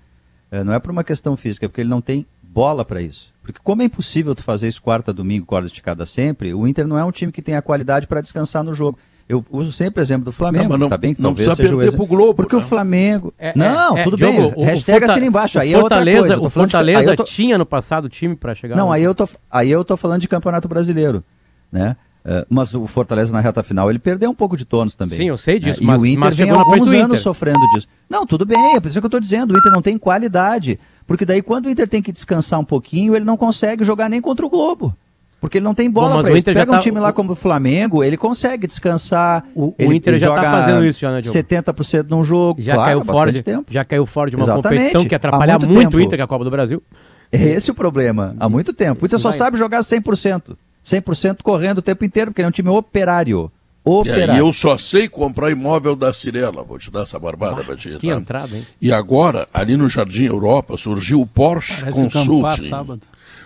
[0.51, 3.33] é, não é por uma questão física, é porque ele não tem bola para isso.
[3.41, 6.97] Porque como é impossível tu fazer isso quarta, domingo, corda esticada sempre, o Inter não
[6.97, 8.97] é um time que tem a qualidade para descansar no jogo.
[9.27, 11.81] Eu uso sempre o exemplo do Flamengo, não, tá bem que não talvez seja o
[11.81, 12.05] exemplo.
[12.05, 12.63] Globo, porque não.
[12.63, 13.33] o Flamengo...
[13.37, 16.47] É, não, é, tudo bem, o, hashtag assim embaixo, aí Fortaleza, é outra coisa.
[16.47, 17.23] O Fortaleza tô...
[17.25, 18.77] tinha no passado time para chegar...
[18.77, 21.25] Não, aí eu, tô, aí eu tô falando de Campeonato Brasileiro,
[21.69, 21.97] né?
[22.27, 25.17] Uh, mas o Fortaleza na reta final ele perdeu um pouco de tônus também.
[25.17, 25.79] Sim, eu sei disso.
[25.79, 25.87] Né?
[25.87, 27.87] Mas, e o Inter mas vem alguns anos sofrendo disso.
[28.09, 29.53] Não, tudo bem, é por isso que eu estou dizendo.
[29.53, 33.15] O Inter não tem qualidade Porque daí quando o Inter tem que descansar um pouquinho,
[33.15, 34.93] ele não consegue jogar nem contra o Globo.
[35.39, 36.43] Porque ele não tem bola para isso.
[36.43, 36.79] Pega um tá...
[36.81, 39.45] time lá como o Flamengo, ele consegue descansar.
[39.55, 41.39] O, o Inter já está fazendo isso, já, né, Diogo?
[41.39, 42.61] 70% num jogo.
[42.61, 43.65] Já claro, caiu fora de tempo.
[43.69, 44.79] Já caiu fora de uma Exatamente.
[44.79, 46.83] competição que atrapalha muito, muito o Inter, que é a Copa do Brasil.
[47.31, 49.03] É esse o problema, há muito tempo.
[49.03, 50.57] O Inter só sabe jogar 100%.
[50.87, 53.51] 100% correndo o tempo inteiro, porque ele é um time operário.
[53.83, 54.33] Operário.
[54.33, 57.75] É, e eu só sei comprar imóvel da Cirela, vou te dar essa barbada pra
[57.75, 57.95] ti.
[57.97, 58.15] Que tá?
[58.15, 58.65] entrada, hein?
[58.81, 62.67] E agora, ali no Jardim Europa, surgiu o Porsche Parece Consulting.
[62.67, 63.01] sábado.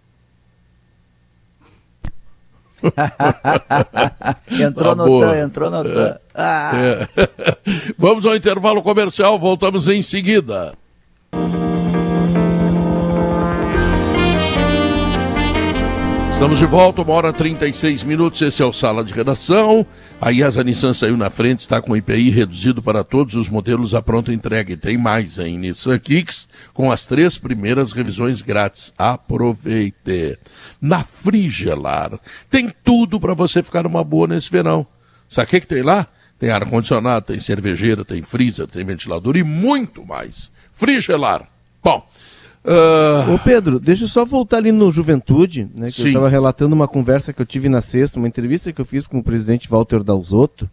[4.49, 6.17] entrou no tan, entrou no tan.
[6.35, 6.73] Ah.
[6.75, 7.07] É.
[7.99, 10.73] Vamos ao intervalo comercial, voltamos em seguida.
[16.41, 18.41] Estamos de volta, uma hora e 36 minutos.
[18.41, 19.87] Esse é o Sala de Redação.
[20.19, 24.01] A IESA Nissan saiu na frente, está com IPI reduzido para todos os modelos à
[24.01, 24.73] pronta entrega.
[24.73, 28.91] E tem mais em Nissan Kicks, com as três primeiras revisões grátis.
[28.97, 30.39] Aproveite.
[30.81, 34.87] Na Frigelar, tem tudo para você ficar uma boa nesse verão.
[35.29, 36.07] Sabe o que, que tem lá?
[36.39, 40.51] Tem ar-condicionado, tem cervejeira, tem freezer, tem ventilador e muito mais.
[40.73, 41.47] Frigelar.
[41.85, 42.03] Bom,
[42.65, 43.35] Uh...
[43.35, 45.87] Ô Pedro, deixa eu só voltar ali no Juventude, né?
[45.87, 46.03] Que Sim.
[46.03, 49.07] eu estava relatando uma conversa que eu tive na sexta, uma entrevista que eu fiz
[49.07, 50.69] com o presidente Walter Dalzotto.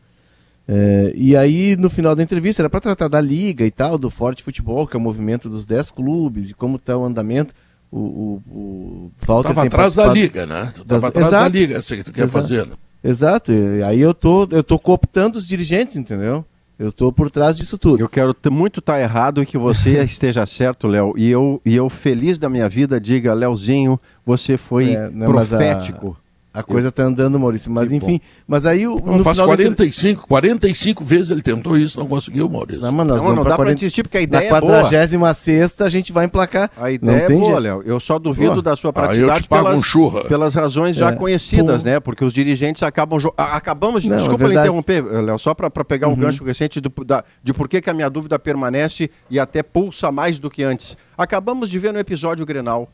[0.68, 4.10] É, e aí, no final da entrevista, era para tratar da liga e tal, do
[4.10, 7.54] Forte Futebol, que é o movimento dos 10 clubes, e como está o andamento.
[7.90, 10.74] O, o, o Walter Tava atrás da liga, né?
[10.76, 11.04] Tava das...
[11.06, 11.44] atrás Exato.
[11.44, 12.44] da liga, essa que tu quer Exato.
[12.44, 12.68] fazer.
[12.68, 12.74] Né?
[13.02, 16.44] Exato, e aí eu tô, eu tô cooptando os dirigentes, entendeu?
[16.80, 18.02] Eu estou por trás disso tudo.
[18.02, 21.14] Eu quero muito estar tá errado e que você esteja certo, Léo.
[21.18, 26.18] E eu, e eu, feliz da minha vida, diga, Léozinho, você foi é, não, profético.
[26.58, 27.72] A coisa está andando, Maurício.
[27.72, 29.00] Mas enfim, mas aí o.
[29.00, 30.28] Não, faz 45, de...
[30.28, 32.82] 45 vezes ele tentou isso, não conseguiu, Maurício.
[32.82, 33.58] Não, mas não, não dá 40...
[33.58, 36.72] para insistir, porque a ideia Na 46 é a gente vai emplacar.
[36.76, 37.84] A ideia não é boa, Léo.
[37.86, 38.62] Eu só duvido Pô.
[38.64, 41.16] da sua praticidade pelas, um pelas razões já é.
[41.16, 41.90] conhecidas, Pô.
[41.90, 42.00] né?
[42.00, 43.20] Porque os dirigentes acabam.
[43.38, 44.10] Acabamos de.
[44.10, 46.18] Não, desculpa é interromper, Léo, só para pegar um uhum.
[46.18, 50.12] gancho recente do, da, de por que, que a minha dúvida permanece e até pulsa
[50.12, 50.98] mais do que antes.
[51.16, 52.90] Acabamos de ver no episódio Grenal.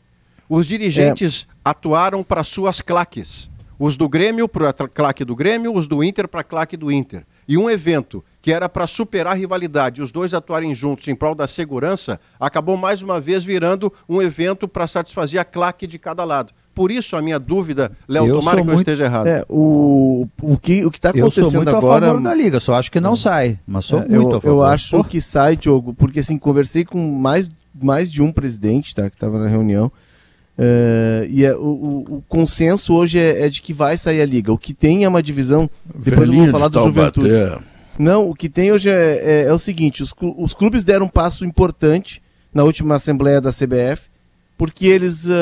[0.50, 1.54] Os dirigentes é.
[1.64, 3.48] atuaram para suas claques.
[3.84, 6.90] Os do Grêmio para a claque do Grêmio, os do Inter para a claque do
[6.90, 7.22] Inter.
[7.46, 11.34] E um evento que era para superar a rivalidade, os dois atuarem juntos em prol
[11.34, 16.24] da segurança, acabou mais uma vez virando um evento para satisfazer a claque de cada
[16.24, 16.50] lado.
[16.74, 19.26] Por isso a minha dúvida, Léo, tomara que muito, eu esteja errado.
[19.26, 22.06] É, o, o que o está acontecendo eu sou muito agora...
[22.06, 24.40] a favor da liga, só acho que não sai, mas sou é, muito eu, a
[24.40, 24.56] favor.
[24.56, 25.08] Eu acho Porra.
[25.10, 29.38] que sai, Diogo, porque assim, conversei com mais, mais de um presidente, tá, que estava
[29.38, 29.92] na reunião,
[30.56, 34.26] Uh, e é, o, o, o, consenso hoje é, é, de que vai sair a
[34.26, 34.52] liga.
[34.52, 35.68] O que tem é uma divisão.
[35.84, 37.28] Depois vou falar do Juventude.
[37.98, 41.08] Não, o que tem hoje é, é, é, o seguinte: os, os clubes deram um
[41.08, 44.08] passo importante na última assembleia da CBF,
[44.56, 45.32] porque eles, uh,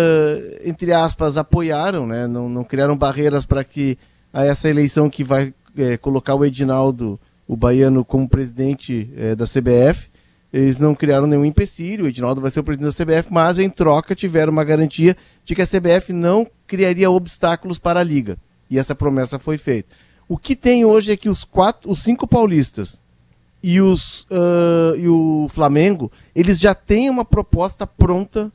[0.65, 2.27] entre aspas, apoiaram, né?
[2.27, 3.99] não, não criaram barreiras para que
[4.33, 10.11] a essa eleição que vai é, colocar o Edinaldo, o baiano, como presidente da CBF.
[10.53, 13.71] Eles não criaram nenhum empecilho, o Edinaldo vai ser o presidente da CBF, mas em
[13.71, 18.37] troca tiveram uma garantia de que a CBF não criaria obstáculos para a liga.
[18.69, 19.89] E essa promessa foi feita.
[20.29, 23.01] O que tem hoje é que os quatro, os cinco paulistas
[23.63, 28.51] e, os, uh, e o Flamengo, eles já têm uma proposta pronta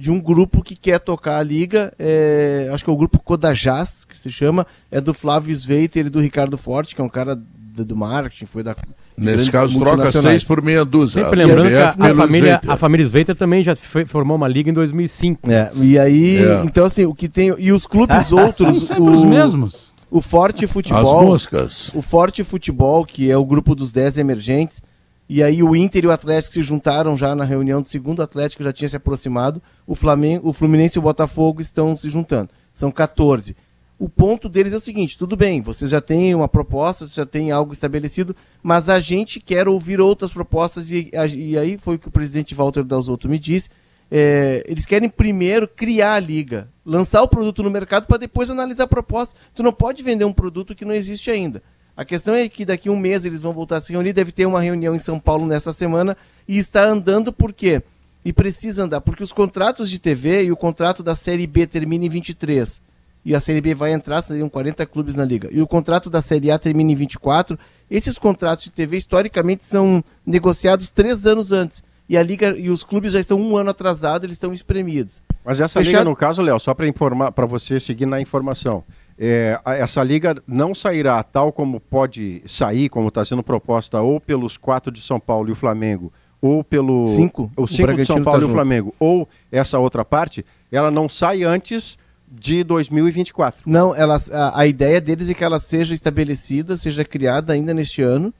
[0.00, 1.92] de um grupo que quer tocar a liga.
[1.98, 6.10] É, acho que é o grupo Codajás, que se chama, é do Flávio Sveiter e
[6.10, 8.74] do Ricardo Forte, que é um cara do, marketing, foi da.
[9.20, 11.22] Nesse caso, troca seis por meia dúzia.
[11.22, 14.70] Sempre lembrando que a, a família, a família Sveiter também já foi, formou uma liga
[14.70, 15.50] em 2005.
[15.50, 16.62] É, e aí, é.
[16.64, 17.54] então assim, o que tem.
[17.58, 18.56] E os clubes outros.
[18.56, 19.94] São sempre o, os mesmos.
[20.10, 21.20] O Forte Futebol.
[21.20, 21.90] As moscas.
[21.94, 24.82] O Forte Futebol, que é o grupo dos 10 emergentes.
[25.28, 28.64] E aí o Inter e o Atlético se juntaram já na reunião do segundo Atlético
[28.64, 29.62] já tinha se aproximado.
[29.86, 32.48] O Flamengo, o Fluminense e o Botafogo estão se juntando.
[32.72, 33.54] São 14.
[34.00, 37.26] O ponto deles é o seguinte: tudo bem, vocês já têm uma proposta, vocês já
[37.26, 40.90] têm algo estabelecido, mas a gente quer ouvir outras propostas.
[40.90, 43.68] E, e aí foi o que o presidente Walter Dalzotto me disse
[44.10, 48.84] é, eles querem primeiro criar a liga, lançar o produto no mercado para depois analisar
[48.84, 49.38] a proposta.
[49.54, 51.62] Tu não pode vender um produto que não existe ainda.
[51.94, 54.32] A questão é que daqui a um mês eles vão voltar a se reunir, deve
[54.32, 56.16] ter uma reunião em São Paulo nessa semana
[56.48, 57.82] e está andando por quê?
[58.24, 62.06] E precisa andar, porque os contratos de TV e o contrato da Série B termina
[62.06, 62.80] em 23
[63.24, 65.48] e a Série B vai entrar, seriam 40 clubes na liga.
[65.52, 67.58] E o contrato da Série A termina em 24.
[67.90, 72.82] Esses contratos de TV, historicamente, são negociados três anos antes e a liga e os
[72.82, 75.22] clubes já estão um ano atrasados, eles estão espremidos.
[75.44, 76.00] Mas essa Fechado...
[76.00, 78.82] liga, no caso, Léo, só para informar, para você seguir na informação,
[79.16, 84.56] é, essa liga não sairá tal como pode sair, como está sendo proposta, ou pelos
[84.56, 88.40] quatro de São Paulo e o Flamengo, ou pelo cinco, o cinco de São Paulo
[88.40, 91.96] tá e o Flamengo, ou essa outra parte, ela não sai antes
[92.30, 93.62] de 2024.
[93.66, 98.02] Não, ela, a, a ideia deles é que ela seja estabelecida, seja criada ainda neste
[98.02, 98.32] ano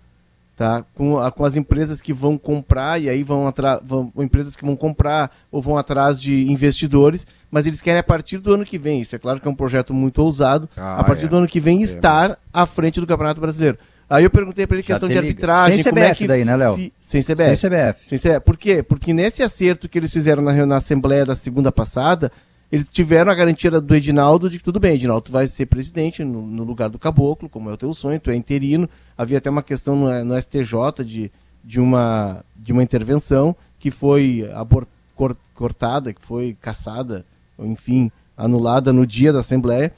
[0.60, 0.84] tá?
[0.94, 3.80] Com, a, com as empresas que vão comprar, e aí vão atrás,
[4.18, 8.52] empresas que vão comprar ou vão atrás de investidores, mas eles querem a partir do
[8.52, 11.24] ano que vem, isso é claro que é um projeto muito ousado, ah, a partir
[11.24, 11.28] é.
[11.28, 11.82] do ano que vem é.
[11.82, 13.78] estar à frente do Campeonato Brasileiro.
[14.06, 15.78] Aí eu perguntei para ele questão de arbitragem.
[15.78, 16.26] Sem CBF é que...
[16.26, 16.76] daí, né, Léo?
[17.00, 17.56] Sem CBF.
[17.56, 18.08] Sem CBF.
[18.08, 18.40] Sem CBF.
[18.40, 18.82] Por quê?
[18.82, 22.30] Porque nesse acerto que eles fizeram na, na Assembleia da segunda passada,
[22.70, 26.22] eles tiveram a garantia do Edinaldo de que tudo bem, Edinaldo, tu vai ser presidente
[26.22, 28.88] no, no, lugar do caboclo, como é o teu sonho, tu é interino.
[29.18, 31.32] Havia até uma questão no, no STJ de,
[31.64, 37.24] de, uma, de uma intervenção que foi abort, cor, cortada, que foi caçada,
[37.58, 39.92] enfim, anulada no dia da Assembleia.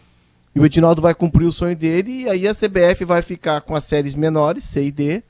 [0.55, 3.75] E o Edinaldo vai cumprir o sonho dele, e aí a CBF vai ficar com
[3.75, 5.23] as séries menores, C e D,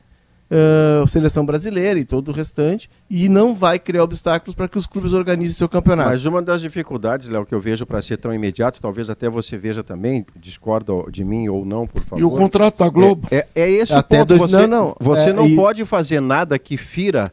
[0.52, 4.86] uh, seleção brasileira e todo o restante, e não vai criar obstáculos para que os
[4.86, 6.10] clubes organizem seu campeonato.
[6.10, 9.56] Mas uma das dificuldades, Léo, que eu vejo para ser tão imediato, talvez até você
[9.56, 12.20] veja também, discorda de mim ou não, por favor.
[12.20, 13.28] E o contrato da Globo?
[13.30, 14.38] É, é, é esse até o ponto.
[14.38, 15.56] Dois, você não, não, você é, não e...
[15.56, 17.32] pode fazer nada que fira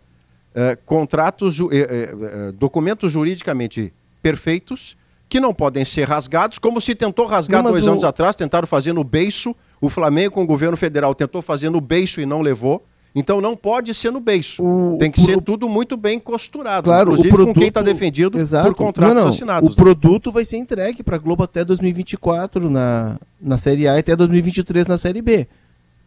[0.55, 1.67] uh, contratos, uh,
[2.58, 7.91] documentos juridicamente perfeitos que não podem ser rasgados, como se tentou rasgar não, dois o...
[7.91, 9.55] anos atrás, tentaram fazer no beiço.
[9.79, 12.84] O Flamengo com o governo federal tentou fazer no beiço e não levou.
[13.13, 14.63] Então não pode ser no beijo.
[14.63, 16.84] O, Tem que ser tudo muito bem costurado.
[16.84, 18.67] Claro, inclusive o produto, com quem está defendido exato.
[18.67, 19.67] por contratos não, não, assinados.
[19.67, 19.76] O né?
[19.76, 24.15] produto vai ser entregue para a Globo até 2024 na, na Série A e até
[24.15, 25.48] 2023 na Série B.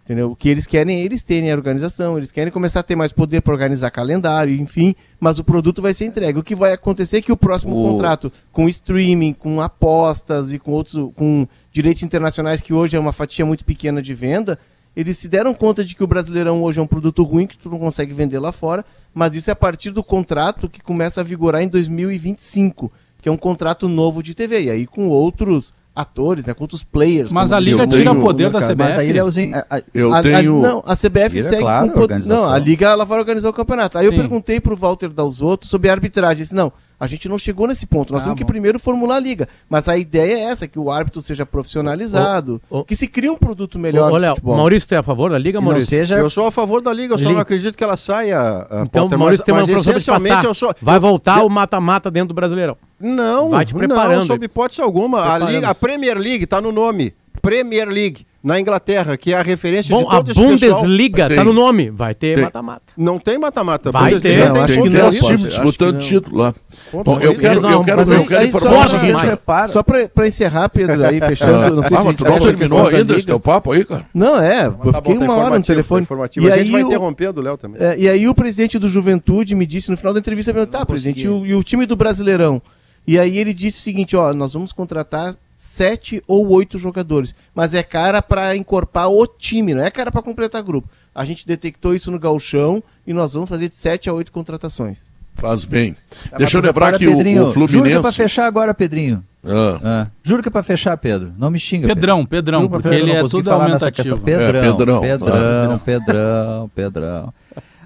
[0.04, 0.32] Entendeu?
[0.32, 3.12] O que eles querem é eles terem a organização, eles querem começar a ter mais
[3.12, 6.40] poder para organizar calendário, enfim, mas o produto vai ser entregue.
[6.40, 7.92] O que vai acontecer é que o próximo o...
[7.92, 13.12] contrato com streaming, com apostas e com outros com direitos internacionais que hoje é uma
[13.12, 14.58] fatia muito pequena de venda,
[14.94, 17.70] eles se deram conta de que o Brasileirão hoje é um produto ruim que tu
[17.70, 21.24] não consegue vender lá fora, mas isso é a partir do contrato que começa a
[21.24, 26.44] vigorar em 2025, que é um contrato novo de TV, e aí com outros atores,
[26.44, 27.30] né, com outros players.
[27.30, 28.76] Mas a liga tira poder da CBF.
[28.76, 30.60] Mas aí Leozinho, a, a, eu a, tenho...
[30.60, 32.24] não, a CBF segue claro, com poder.
[32.24, 33.98] Não, a liga ela vai organizar o campeonato.
[33.98, 34.12] Aí Sim.
[34.12, 36.72] eu perguntei pro Walter Dalzotto sobre a arbitragem, ele disse, não,
[37.02, 38.12] a gente não chegou nesse ponto.
[38.12, 38.46] Nós ah, temos bom.
[38.46, 39.48] que primeiro formular a liga.
[39.68, 42.84] Mas a ideia é essa, que o árbitro seja profissionalizado, oh, oh.
[42.84, 44.12] que se crie um produto melhor.
[44.12, 45.88] Olha, Maurício, tu é a favor da liga, Maurício?
[45.88, 46.16] Seja...
[46.16, 47.34] Eu sou a favor da liga, eu só liga.
[47.34, 48.68] não acredito que ela saia.
[48.70, 50.44] Uh, então, Potter, Maurício mas, tem uma de passar.
[50.44, 50.72] Eu sou...
[50.80, 51.46] Vai voltar eu...
[51.46, 52.76] o mata-mata dentro do Brasileirão.
[53.00, 54.20] Não, Vai te preparando.
[54.20, 55.28] não, sob hipótese alguma.
[55.28, 57.12] A, liga, a Premier League está no nome.
[57.40, 61.52] Premier League na Inglaterra, que é a referência Bom, de todo a Bundesliga tá no
[61.52, 62.82] nome, vai ter mata-mata.
[62.96, 63.92] Não tem mata-mata.
[63.92, 66.54] Vai ter, não, acho que não, times disputando título lá.
[66.92, 71.76] Bom, eu quero, não, eu quero, eu quero informar Só para encerrar, Pedro, aí fechando,
[71.76, 74.06] não sei ah, se tu não terminou ainda esse teu papo aí, cara?
[74.12, 76.06] Não, é, eu fiquei uma hora no telefone.
[76.40, 77.80] E a gente vai interrompendo o Léo também.
[77.80, 81.26] É, e aí o presidente do Juventude me disse no final da entrevista, tá, presidente,
[81.26, 82.60] e o time do Brasileirão?
[83.06, 87.32] E aí ele disse o seguinte, ó, nós vamos contratar sete ou oito jogadores.
[87.54, 90.88] Mas é cara para encorpar o time, não é cara para completar grupo.
[91.14, 95.06] a gente detectou isso no galchão e nós vamos fazer de 7 a 8 contratações.
[95.34, 95.96] Faz bem.
[96.30, 97.72] Tá, Deixa eu lembrar que o, o Fluminense...
[97.72, 99.24] Juro que é pra fechar agora, Pedrinho.
[99.44, 99.80] Ah.
[99.82, 100.06] Ah.
[100.22, 101.32] Juro que é pra fechar, Pedro.
[101.38, 101.86] Não me xinga.
[101.86, 104.18] Pedrão, Pedrão, Pedrão porque ele é tudo aumentativo.
[104.18, 107.34] Pedrão, é, Pedrão, Pedrão, Pedrão, Pedrão.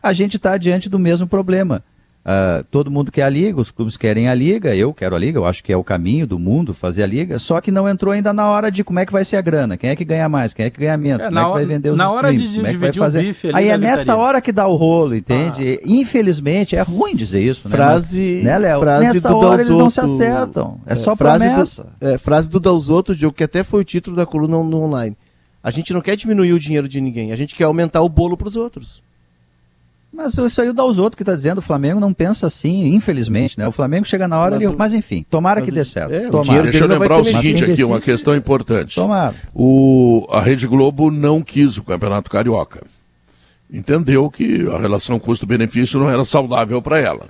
[0.02, 1.84] A gente está diante do mesmo problema.
[2.26, 5.38] Uh, todo mundo quer a liga, os clubes querem a liga, eu quero a liga,
[5.38, 8.12] eu acho que é o caminho do mundo fazer a liga, só que não entrou
[8.12, 10.28] ainda na hora de como é que vai ser a grana, quem é que ganha
[10.28, 12.34] mais, quem é que ganha menos, é, como é que vai vender os Na hora
[12.34, 15.78] de, de é dividir o bife Aí é nessa hora que dá o rolo, entende?
[15.80, 15.86] Ah.
[15.86, 17.76] Infelizmente, é ruim dizer isso, né?
[17.76, 18.80] Frase, né, Léo?
[18.80, 21.86] Frase nessa do hora eles não se acertam, é, é só frase promessa.
[22.00, 25.16] Do, é, frase do Dalzotto, que até foi o título da coluna no online.
[25.62, 28.36] A gente não quer diminuir o dinheiro de ninguém, a gente quer aumentar o bolo
[28.36, 29.05] para os outros.
[30.16, 33.58] Mas isso aí dá os outros que está dizendo, o Flamengo não pensa assim, infelizmente,
[33.58, 33.68] né?
[33.68, 34.74] O Flamengo chega na hora, mas, ele...
[34.74, 36.14] mas enfim, tomara mas, que dê certo.
[36.14, 36.62] É, tomara.
[36.62, 38.94] Deixa eu lembrar o seguinte aqui, uma questão importante.
[38.94, 39.34] Tomara.
[39.54, 42.82] O, a Rede Globo não quis o Campeonato Carioca.
[43.70, 47.28] Entendeu que a relação custo-benefício não era saudável para ela.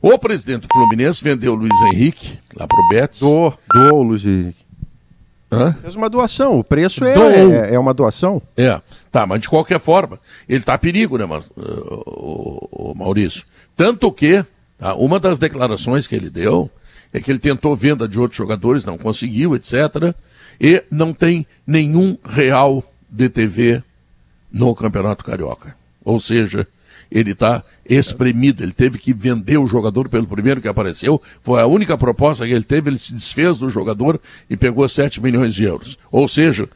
[0.00, 3.20] O presidente do Fluminense vendeu o Luiz Henrique lá para o Betis.
[3.20, 4.69] Doou, doou o Luiz Henrique.
[5.52, 5.72] Hã?
[5.82, 8.40] Fez uma doação, o preço é, é, é, uma doação.
[8.56, 8.80] É,
[9.10, 11.24] tá, mas de qualquer forma, ele está a perigo, né,
[11.56, 13.44] o, o Maurício?
[13.76, 14.44] Tanto que,
[14.78, 16.70] tá, uma das declarações que ele deu
[17.12, 20.14] é que ele tentou venda de outros jogadores, não conseguiu, etc.
[20.60, 23.82] E não tem nenhum real de TV
[24.52, 25.74] no Campeonato Carioca.
[26.04, 26.66] Ou seja,
[27.10, 28.62] ele está espremido.
[28.62, 31.20] Ele teve que vender o jogador pelo primeiro que apareceu.
[31.42, 32.90] Foi a única proposta que ele teve.
[32.90, 35.98] Ele se desfez do jogador e pegou 7 milhões de euros.
[36.10, 36.68] Ou seja,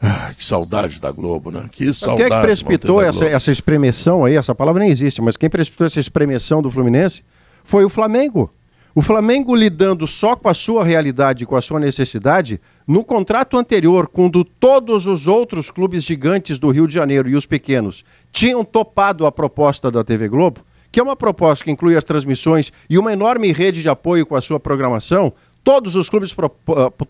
[0.00, 1.68] ah, que saudade da Globo, né?
[1.70, 2.28] Que saudade.
[2.28, 4.34] Quem é que precipitou essa, essa espremeção aí?
[4.34, 7.22] Essa palavra nem existe, mas quem precipitou essa espremeção do Fluminense
[7.62, 8.50] foi o Flamengo.
[8.94, 14.06] O Flamengo lidando só com a sua realidade, com a sua necessidade, no contrato anterior,
[14.06, 19.24] quando todos os outros clubes gigantes do Rio de Janeiro e os pequenos tinham topado
[19.24, 23.14] a proposta da TV Globo, que é uma proposta que inclui as transmissões e uma
[23.14, 25.32] enorme rede de apoio com a sua programação,
[25.64, 26.36] todos os clubes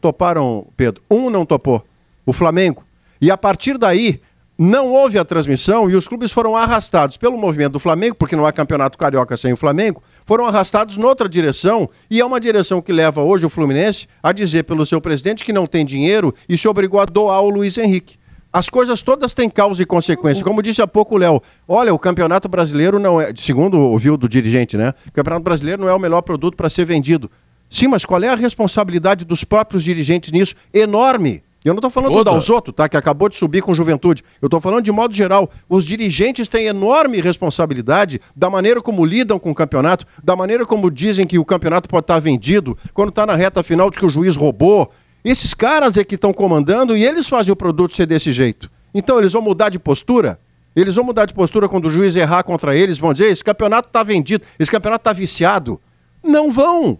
[0.00, 1.02] toparam, Pedro.
[1.10, 1.84] Um não topou,
[2.24, 2.84] o Flamengo.
[3.20, 4.20] E a partir daí,
[4.62, 8.46] não houve a transmissão e os clubes foram arrastados pelo movimento do Flamengo, porque não
[8.46, 12.92] há campeonato carioca sem o Flamengo, foram arrastados noutra direção e é uma direção que
[12.92, 16.68] leva hoje o Fluminense a dizer pelo seu presidente que não tem dinheiro e se
[16.68, 18.16] obrigou a doar o Luiz Henrique.
[18.52, 20.44] As coisas todas têm causa e consequência.
[20.44, 24.28] Como disse há pouco o Léo, olha, o Campeonato Brasileiro não é, segundo ouviu do
[24.28, 24.94] dirigente, né?
[25.08, 27.28] O Campeonato Brasileiro não é o melhor produto para ser vendido.
[27.68, 30.54] Sim, mas qual é a responsabilidade dos próprios dirigentes nisso?
[30.72, 31.42] Enorme.
[31.64, 32.30] E eu não estou falando Toda.
[32.30, 32.88] do Dalzotto, tá?
[32.88, 34.24] Que acabou de subir com juventude.
[34.40, 35.48] Eu estou falando de modo geral.
[35.68, 40.90] Os dirigentes têm enorme responsabilidade da maneira como lidam com o campeonato, da maneira como
[40.90, 44.10] dizem que o campeonato pode estar vendido, quando está na reta final de que o
[44.10, 44.90] juiz roubou.
[45.24, 48.68] Esses caras é que estão comandando e eles fazem o produto ser desse jeito.
[48.92, 50.38] Então eles vão mudar de postura?
[50.74, 53.88] Eles vão mudar de postura quando o juiz errar contra eles, vão dizer: esse campeonato
[53.88, 55.80] está vendido, esse campeonato está viciado.
[56.24, 56.98] Não vão.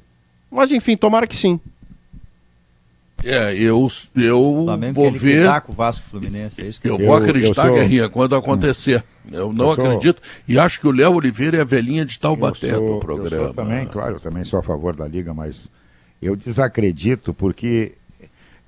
[0.50, 1.58] Mas enfim, tomara que sim.
[3.24, 5.60] É, eu, eu vou ver.
[5.62, 7.74] Com o Vasco Fluminense, é isso que eu, eu vou acreditar, eu sou...
[7.74, 9.04] Guerrinha, quando acontecer.
[9.30, 9.84] Eu não eu sou...
[9.86, 10.20] acredito.
[10.48, 13.36] E acho que o Léo Oliveira é a velhinha de Taubaté no programa.
[13.36, 15.68] Eu sou também, claro, eu também sou a favor da Liga, mas
[16.20, 17.92] eu desacredito porque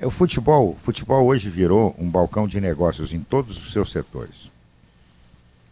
[0.00, 4.50] o futebol, futebol hoje virou um balcão de negócios em todos os seus setores.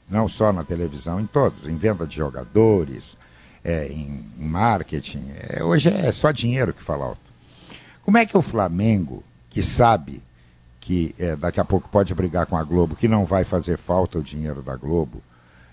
[0.08, 3.16] Não só na televisão, em todos, em venda de jogadores,
[3.64, 5.24] é, em, em marketing.
[5.38, 7.31] É, hoje é só dinheiro que fala alto.
[8.04, 10.22] Como é que o Flamengo, que sabe
[10.80, 14.18] que é, daqui a pouco pode brigar com a Globo, que não vai fazer falta
[14.18, 15.22] o dinheiro da Globo,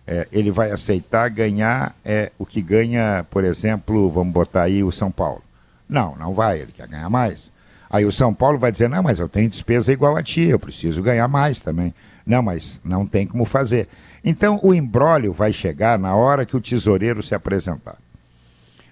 [0.05, 4.91] é, ele vai aceitar ganhar é, o que ganha, por exemplo, vamos botar aí o
[4.91, 5.43] São Paulo?
[5.87, 7.51] Não, não vai, ele quer ganhar mais.
[7.89, 10.59] Aí o São Paulo vai dizer: não, mas eu tenho despesa igual a ti, eu
[10.59, 11.93] preciso ganhar mais também.
[12.25, 13.87] Não, mas não tem como fazer.
[14.23, 17.97] Então o embrólio vai chegar na hora que o tesoureiro se apresentar.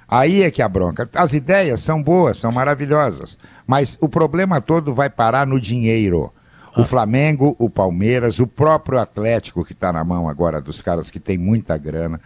[0.08, 1.10] Aí é que a bronca.
[1.14, 6.32] As ideias são boas, são maravilhosas, mas o problema todo vai parar no dinheiro.
[6.76, 6.86] O ah.
[6.86, 11.38] Flamengo, o Palmeiras, o próprio Atlético que está na mão agora dos caras que tem
[11.38, 12.22] muita grana,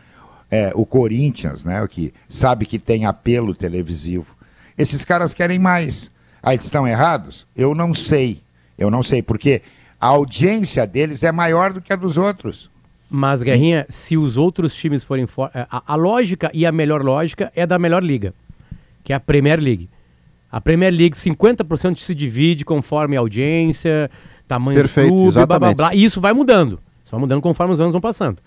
[0.49, 4.35] é, o Corinthians, né, o que sabe que tem apelo televisivo.
[4.77, 6.11] Esses caras querem mais.
[6.43, 7.47] Aí estão errados?
[7.55, 8.41] Eu não sei.
[8.77, 9.61] Eu não sei, porque
[9.99, 12.69] a audiência deles é maior do que a dos outros.
[13.13, 15.59] Mas, Guerrinha, se os outros times forem fortes.
[15.59, 18.33] É, a, a, lógica e a melhor lógica é da melhor liga,
[19.03, 19.89] que é a Premier League.
[20.49, 24.09] A Premier League, 50% se divide conforme audiência,
[24.47, 25.93] tamanho Perfeito, do clube, blá, blá, blá.
[25.93, 26.79] E isso vai mudando.
[27.03, 28.41] Isso vai mudando conforme os anos vão passando.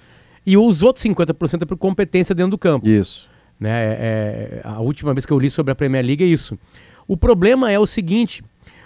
[0.46, 2.88] E os outros 50% é por competência dentro do campo.
[2.88, 3.28] Isso.
[3.60, 3.70] Né?
[3.70, 6.58] É, é, a última vez que eu li sobre a Premier League é isso.
[7.06, 8.42] O problema é o seguinte: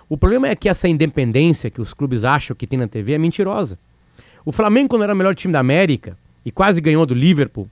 [0.09, 3.19] o problema é que essa independência que os clubes acham que tem na TV é
[3.19, 3.79] mentirosa.
[4.49, 7.69] O Flamengo, quando era o melhor time da América, e quase ganhou do Liverpool,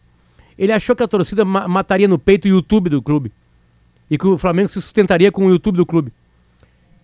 [0.59, 3.33] ele achou que a torcida ma mataria no peito o YouTube do clube.
[4.11, 6.13] E que o Flamengo se sustentaria com o YouTube do clube.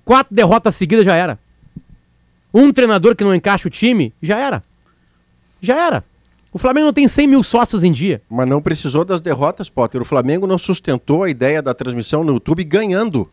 [0.05, 1.39] Quatro derrotas seguidas já era.
[2.53, 4.63] Um treinador que não encaixa o time, já era.
[5.59, 6.05] Já era.
[6.53, 8.21] O Flamengo não tem 100 mil sócios em dia.
[8.29, 10.03] Mas não precisou das derrotas, Potter.
[10.03, 13.27] O Flamengo não sustentou a ideia da transmissão no YouTube ganhando.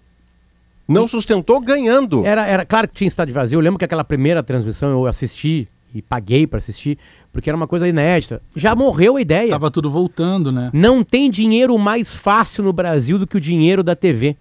[0.87, 2.25] Não sustentou ganhando.
[2.25, 3.57] Era, era claro que tinha estádio vazio.
[3.57, 6.97] Eu lembro que aquela primeira transmissão eu assisti e paguei para assistir,
[7.31, 8.41] porque era uma coisa inédita.
[8.55, 9.49] Já morreu a ideia.
[9.49, 10.69] Tava tudo voltando, né?
[10.73, 14.35] Não tem dinheiro mais fácil no Brasil do que o dinheiro da TV.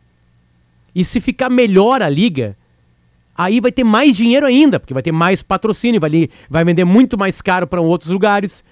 [0.95, 2.57] E se ficar melhor a liga,
[3.37, 7.17] aí vai ter mais dinheiro ainda, porque vai ter mais patrocínio, vai, vai vender muito
[7.17, 8.65] mais caro para outros lugares,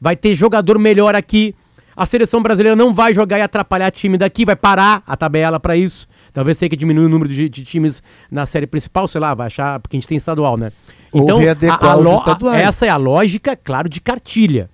[0.00, 1.54] vai ter jogador melhor aqui.
[1.96, 5.76] A seleção brasileira não vai jogar e atrapalhar time daqui, vai parar a tabela para
[5.76, 6.06] isso.
[6.34, 9.46] Talvez tenha que diminuir o número de, de, times na série principal, sei lá, vai
[9.46, 10.72] achar, porque a gente tem estadual, né?
[11.14, 14.68] Então, a, a, a essa é a lógica, claro, de cartilha.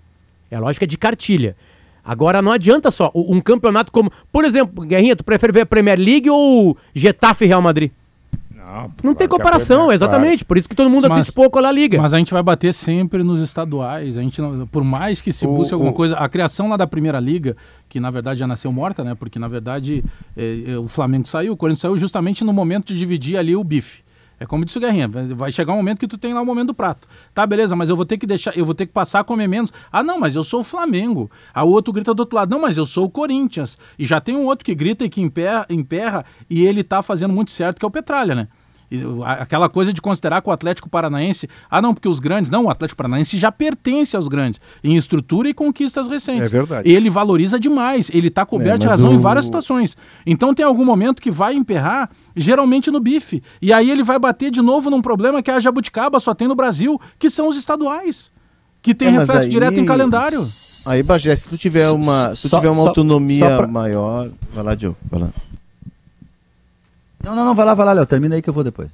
[0.51, 1.55] É a lógica de cartilha.
[2.03, 5.99] Agora não adianta só um campeonato como, por exemplo, Guerrinha, tu prefere ver a Premier
[5.99, 7.91] League ou Getafe e Real Madrid?
[8.71, 10.39] Não, não tem comparação, exatamente.
[10.39, 10.47] Claro.
[10.47, 12.01] Por isso que todo mundo mas, assiste pouco a La Liga.
[12.01, 14.17] Mas a gente vai bater sempre nos estaduais.
[14.17, 14.41] A gente,
[14.71, 15.95] por mais que se busque o, alguma o...
[15.95, 17.57] coisa, a criação lá da Primeira Liga,
[17.89, 19.15] que na verdade já nasceu morta, né?
[19.15, 20.05] Porque na verdade
[20.37, 23.65] é, é, o Flamengo saiu, o Corinthians saiu justamente no momento de dividir ali o
[23.65, 24.03] bife.
[24.43, 26.69] É como disse o Guerrinha, vai chegar um momento que tu tem lá o momento
[26.69, 27.07] do prato.
[27.35, 29.47] Tá, beleza, mas eu vou ter que deixar, eu vou ter que passar a comer
[29.47, 29.71] menos.
[29.93, 31.31] Ah, não, mas eu sou o Flamengo.
[31.53, 33.77] A outro grita do outro lado, não, mas eu sou o Corinthians.
[33.99, 37.35] E já tem um outro que grita e que emperra, emperra e ele tá fazendo
[37.35, 38.49] muito certo, que é o Petralha, né?
[39.25, 41.49] Aquela coisa de considerar que o Atlético Paranaense.
[41.71, 42.51] Ah, não, porque os grandes.
[42.51, 46.49] Não, o Atlético Paranaense já pertence aos grandes em estrutura e conquistas recentes.
[46.49, 46.91] É verdade.
[46.91, 48.11] Ele valoriza demais.
[48.13, 49.15] Ele está coberto é, de razão o...
[49.15, 49.97] em várias situações.
[50.27, 53.43] Então tem algum momento que vai emperrar, geralmente no bife.
[53.63, 56.57] E aí ele vai bater de novo num problema que a Jabuticaba só tem no
[56.57, 58.33] Brasil, que são os estaduais.
[58.83, 59.49] Que tem é, reflexo aí...
[59.49, 60.49] direto em calendário.
[60.85, 63.69] Aí, Bagé, se tu tiver uma, se tu só, tiver uma só, autonomia só pra...
[63.69, 64.31] maior.
[64.53, 64.97] Vai lá, Diogo.
[65.11, 65.29] Vai lá.
[67.23, 68.07] Não, não, não, vai lá, vai lá, Léo.
[68.07, 68.89] Termina aí que eu vou depois.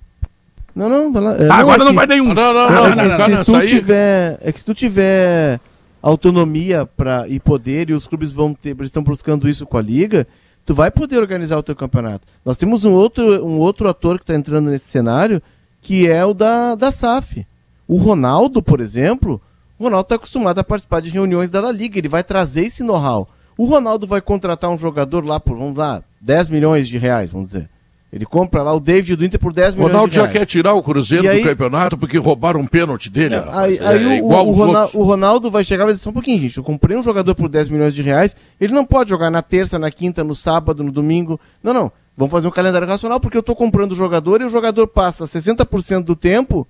[0.74, 1.33] Não, não, vai lá.
[1.35, 2.35] É, tá, não, agora é não vai nenhum.
[2.35, 5.61] Não, não, não, não, não, não, se tu tiver, É que se tu tiver
[6.03, 9.83] autonomia pra, e poder, e os clubes vão ter, eles estão buscando isso com a
[9.83, 10.27] liga,
[10.64, 12.27] tu vai poder organizar o teu campeonato.
[12.45, 15.43] Nós temos um outro, um outro ator que está entrando nesse cenário,
[15.81, 17.47] que é o da, da SAF.
[17.89, 19.41] O Ronaldo, por exemplo,
[19.79, 22.83] o Ronaldo está acostumado a participar de reuniões da La Liga, ele vai trazer esse
[22.83, 23.29] know-how.
[23.57, 27.51] O Ronaldo vai contratar um jogador lá por, vamos lá, 10 milhões de reais, vamos
[27.51, 27.70] dizer.
[28.17, 30.33] Ele compra lá o David do Inter por 10 milhões Ronaldo de reais.
[30.33, 33.35] já quer tirar o Cruzeiro aí, do campeonato porque roubaram um pênalti dele.
[33.35, 36.09] É, aí, aí é, o, o, Ronaldo, o, Ronaldo, vai chegar e vai dizer, só
[36.09, 39.11] um pouquinho, gente, eu comprei um jogador por 10 milhões de reais, ele não pode
[39.11, 41.39] jogar na terça, na quinta, no sábado, no domingo.
[41.62, 41.93] Não, não.
[42.17, 45.27] Vamos fazer um calendário racional porque eu estou comprando o jogador e o jogador passa
[45.27, 46.67] 60% do tempo,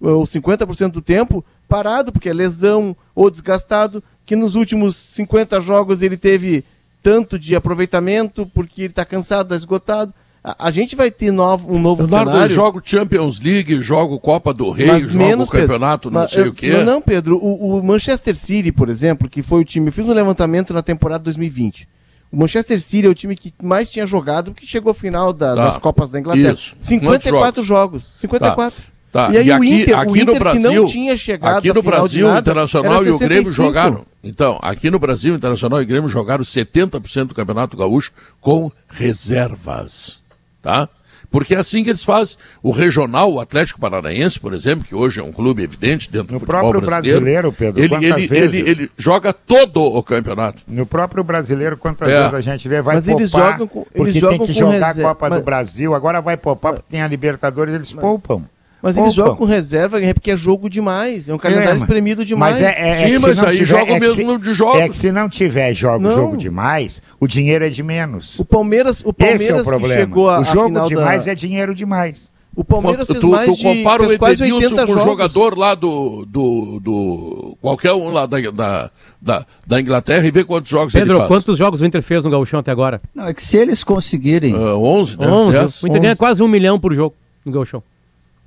[0.00, 6.02] ou 50% do tempo, parado, porque é lesão ou desgastado, que nos últimos 50 jogos
[6.02, 6.64] ele teve
[7.00, 10.12] tanto de aproveitamento porque ele está cansado, está esgotado.
[10.42, 12.50] A, a, gente vai ter novo, um novo Eduardo, cenário.
[12.50, 16.44] Eu jogo Champions League, jogo Copa do Rei, mas jogo menos, campeonato, Pedro, não sei
[16.44, 16.70] eu, o quê.
[16.70, 17.36] Não, não Pedro.
[17.36, 19.88] O, o, Manchester City, por exemplo, que foi o time.
[19.88, 21.86] Eu fiz um levantamento na temporada 2020.
[22.32, 25.54] O Manchester City é o time que mais tinha jogado, que chegou ao final da,
[25.54, 25.64] tá.
[25.64, 26.54] das Copas da Inglaterra.
[26.54, 26.74] Isso.
[26.78, 28.02] 54 jogos?
[28.20, 28.82] 54.
[28.82, 28.90] Tá.
[29.12, 29.28] Tá.
[29.32, 31.58] E, aí e aqui, o Inter, aqui o Inter no Brasil, que não tinha chegado
[31.58, 34.06] aqui no Brasil, nada, Internacional e o Grêmio jogaram.
[34.22, 40.19] Então, aqui no Brasil, Internacional e Grêmio jogaram 70% do Campeonato Gaúcho com reservas,
[40.62, 40.88] tá?
[41.30, 42.36] Porque é assim que eles fazem.
[42.62, 46.40] O regional, o Atlético Paranaense, por exemplo, que hoje é um clube evidente dentro no
[46.40, 48.54] do futebol próprio brasileiro, Pedro, ele, ele, vezes?
[48.54, 50.58] Ele, ele, joga todo o campeonato.
[50.66, 52.18] No próprio brasileiro, quantas é.
[52.18, 54.90] vezes a gente vê, vai mas poupar, eles jogam com, eles porque tem que jogar
[54.90, 55.38] a Copa mas...
[55.38, 58.02] do Brasil, agora vai poupar porque tem a Libertadores, eles mas...
[58.02, 58.44] poupam.
[58.82, 61.28] Mas eles jogam com reserva é porque é jogo demais.
[61.28, 62.58] É um calendário é, espremido demais.
[62.58, 64.80] Mas é, é, é Sim, mas aí joga o mesmo número de jogos.
[64.80, 68.38] É que se não tiver jogo, jogo demais, o dinheiro é de menos.
[68.38, 70.00] O Palmeiras, o Palmeiras Esse é o problema.
[70.00, 71.32] chegou a, O jogo demais da...
[71.32, 72.30] é dinheiro demais.
[72.56, 76.26] O Palmeiras fez tu, mais tu compara de, o Edenilson com o jogador lá do,
[76.26, 78.90] do, do qualquer um lá da, da,
[79.22, 81.28] da, da, Inglaterra e vê quantos jogos Pedro, ele faz.
[81.28, 83.00] quantos jogos o Inter fez no Gauchão até agora?
[83.14, 84.52] Não, é que se eles conseguirem...
[84.52, 85.28] Uh, 11, né?
[85.28, 85.58] 11.
[85.58, 86.00] 10, o Inter 11.
[86.00, 87.14] ganha quase um milhão por jogo
[87.44, 87.82] no Gauchão.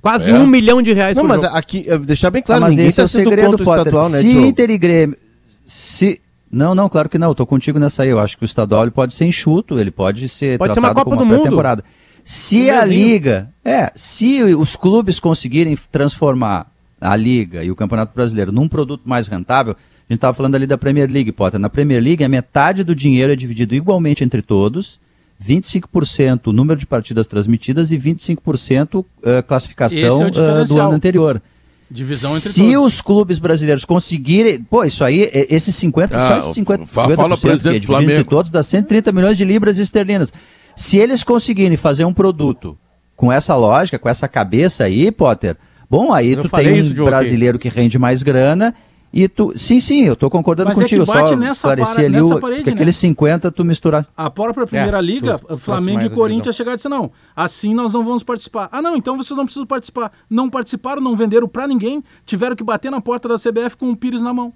[0.04, 0.34] Quase é.
[0.34, 1.56] um milhão de reais Não, mas jogo.
[1.56, 3.78] aqui, deixar bem claro, ah, mas ninguém esse tá é o segredo, Potter.
[3.78, 5.16] Estadual, né, se Inter e Grêmio...
[5.64, 6.20] Se...
[6.52, 7.28] Não, não, claro que não.
[7.28, 8.10] Eu tô contigo nessa aí.
[8.10, 10.92] Eu acho que o estadual ele pode ser enxuto, ele pode ser pode ser uma
[10.92, 11.44] Copa do Mundo.
[11.44, 11.82] temporada.
[12.22, 16.66] Se a liga, é, se os clubes conseguirem transformar
[17.00, 20.66] a liga e o Campeonato Brasileiro num produto mais rentável, a gente estava falando ali
[20.66, 21.58] da Premier League, Potter.
[21.58, 25.00] Na Premier League, a metade do dinheiro é dividido igualmente entre todos
[25.42, 29.06] 25% número de partidas transmitidas e 25% uh,
[29.46, 31.42] classificação é uh, do ano anterior.
[31.90, 32.94] Divisão entre Se todos.
[32.94, 34.62] os clubes brasileiros conseguirem.
[34.62, 37.96] Pô, isso aí, esses 50, ah, só esses 50, fala, 50% fala presidente que é
[37.98, 40.32] dividido entre todos dá 130 milhões de libras esterlinas.
[40.74, 42.76] Se eles conseguirem fazer um produto
[43.14, 45.56] com essa lógica, com essa cabeça aí, Potter,
[45.88, 48.74] bom, aí eu tu tem um brasileiro que rende mais grana
[49.16, 51.04] e tu, sim, sim, eu estou concordando Mas contigo.
[51.04, 52.74] É que bate só nessa, para, ali nessa o, parede, que né?
[52.74, 54.04] aqueles 50 tu misturar.
[54.16, 57.92] A própria primeira é, liga, tu, Flamengo e Corinthians chegaram e disseram, não, assim nós
[57.92, 58.68] não vamos participar.
[58.72, 60.10] Ah, não, então vocês não precisam participar.
[60.28, 63.96] Não participaram, não venderam para ninguém, tiveram que bater na porta da CBF com o
[63.96, 64.52] Pires na mão.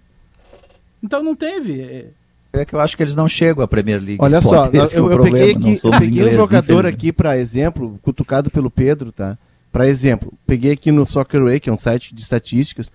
[1.00, 1.80] Então não teve.
[1.80, 2.10] É...
[2.54, 4.18] é que eu acho que eles não chegam à Premier League.
[4.18, 8.50] Olha só, eu, eu, eu peguei aqui, eu peguei um jogador aqui para exemplo, cutucado
[8.50, 9.38] pelo Pedro, tá?
[9.70, 12.90] Para exemplo, peguei aqui no Soccer Way, que é um site de estatísticas,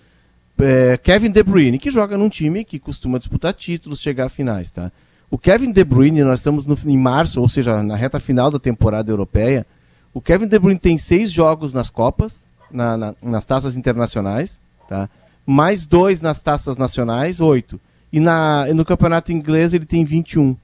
[0.64, 4.72] é, Kevin De Bruyne, que joga num time que costuma disputar títulos, chegar a finais,
[4.72, 4.92] tá?
[5.30, 8.60] O Kevin De Bruyne, nós estamos no, em março, ou seja, na reta final da
[8.60, 9.66] temporada europeia.
[10.14, 15.10] O Kevin De Bruyne tem seis jogos nas Copas, na, na, nas taças internacionais, tá?
[15.46, 17.80] Mais dois nas taças nacionais, oito.
[18.12, 20.56] E na, no campeonato inglês ele tem 21.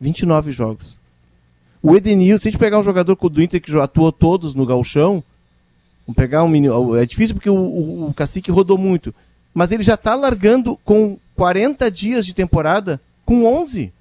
[0.00, 0.96] 29 jogos.
[1.82, 5.22] O Edenil, se a gente pegar um jogador do Inter que atuou todos no galchão,
[6.14, 6.96] pegar um menino.
[6.96, 9.14] É difícil porque o, o, o Cacique rodou muito.
[9.52, 13.92] Mas ele já está largando com 40 dias de temporada com 11.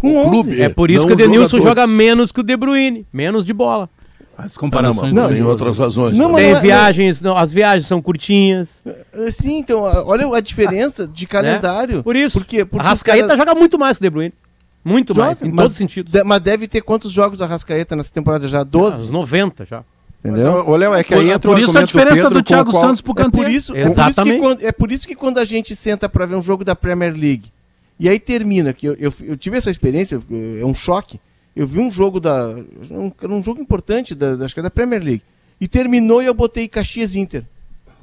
[0.00, 0.30] Com 11.
[0.30, 3.06] Clube, é por isso que o Denilson joga menos que o De Bruyne.
[3.12, 3.88] Menos de bola.
[4.38, 6.16] As comparações não, não, tem outras razões.
[6.16, 8.82] Não, tem não, é- viagens, não, as viagens são curtinhas.
[9.14, 11.28] É, sim, então, olha a diferença de né?
[11.28, 11.96] calendário.
[11.96, 12.02] Né?
[12.02, 12.38] Por isso.
[12.38, 13.38] Porque, porque a Rascaeta caras...
[13.38, 14.34] joga muito mais que o De Bruyne.
[14.84, 16.12] Muito joga, mais, em todos os sentidos.
[16.24, 18.62] mas deve ter quantos jogos a Rascaeta nessa temporada já?
[18.62, 19.00] 12?
[19.00, 19.82] Ah, uns 90 já.
[20.28, 20.64] Entendeu?
[20.66, 22.80] Mas, Léo, é que aí entra por isso a diferença do Thiago qual...
[22.80, 23.40] Santos pro Kanté.
[23.40, 24.36] É por isso, Exatamente.
[24.36, 26.42] É por, isso que, é por isso que quando a gente senta para ver um
[26.42, 27.52] jogo da Premier League
[27.98, 30.20] e aí termina, que eu, eu, eu, tive essa experiência,
[30.60, 31.18] é um choque.
[31.54, 32.54] Eu vi um jogo da.
[32.90, 35.22] Um, um jogo importante da, acho que é da Premier League.
[35.58, 37.44] E terminou e eu botei Caxias Inter.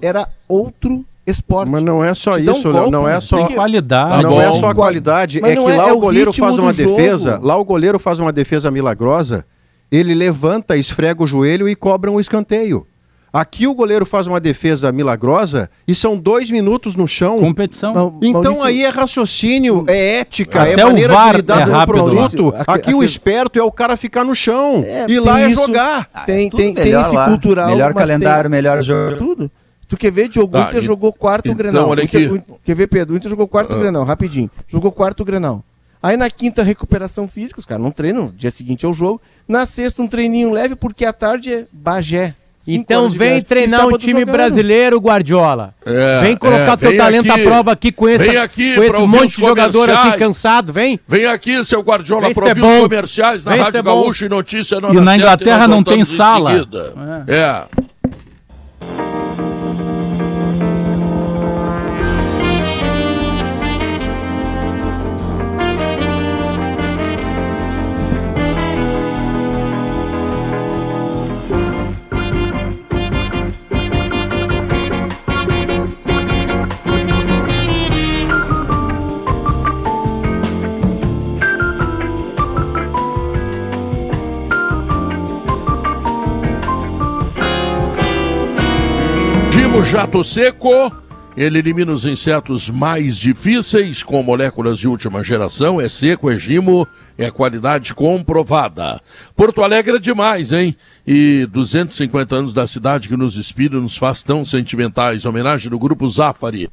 [0.01, 1.69] Era outro esporte.
[1.69, 4.23] Mas não é só isso, um golpe, não é só qualidade.
[4.23, 6.73] Não é só a qualidade, Mas é que é, lá é o goleiro faz uma
[6.73, 7.47] defesa, jogo.
[7.47, 9.45] lá o goleiro faz uma defesa milagrosa
[9.93, 12.87] ele levanta, esfrega o joelho e cobra um escanteio.
[13.31, 17.39] Aqui o goleiro faz uma defesa milagrosa e são dois minutos no chão.
[17.39, 18.19] Competição.
[18.21, 18.63] Então Maurício...
[18.63, 22.49] aí é raciocínio, é ética, Até é maneira de lidar é com o produto.
[22.49, 25.47] Aqui, aqui, aqui, o esperto é o cara ficar no chão é, e lá é
[25.47, 26.05] isso, jogar.
[26.27, 27.27] Tem, ah, tem, tem esse lá.
[27.27, 27.69] cultural.
[27.69, 28.51] Melhor calendário, tem...
[28.51, 29.17] melhor jogo.
[29.17, 29.51] Tudo.
[29.87, 30.55] Tu quer ver, Diogo?
[30.55, 30.85] Ah, Inter e...
[30.85, 31.89] jogou quarto então, Grenal.
[31.89, 32.17] Olha aqui.
[32.17, 33.15] Inter, quer ver, Pedro?
[33.15, 33.79] O Inter jogou quarto uh...
[33.79, 34.49] Grenal, rapidinho.
[34.67, 35.63] Jogou quarto Grenal.
[36.03, 39.21] Aí na quinta, recuperação física, os caras não treinam, dia seguinte é o jogo.
[39.47, 42.35] Na sexta, um treininho leve, porque à tarde é Bagé.
[42.67, 44.33] Então vem treinar um time jogando.
[44.33, 45.73] brasileiro, Guardiola.
[45.85, 49.35] É, vem colocar é, teu talento à prova aqui com esse, aqui com esse monte
[49.35, 50.99] de jogador assim cansado, vem.
[51.07, 54.29] Vem aqui, seu Guardiola, para ouvir é os comerciais na vem Rádio é Gaúcho e
[54.29, 56.67] Notícia E na Inglaterra não tem sala.
[57.27, 57.35] É.
[57.35, 57.63] é.
[89.93, 90.91] Jato seco,
[91.37, 95.79] ele elimina os insetos mais difíceis com moléculas de última geração.
[95.79, 98.99] É seco, é gimo, é qualidade comprovada.
[99.35, 100.75] Porto Alegre é demais, hein?
[101.05, 105.25] E 250 anos da cidade que nos inspira, nos faz tão sentimentais.
[105.25, 106.71] Homenagem do grupo Zafari.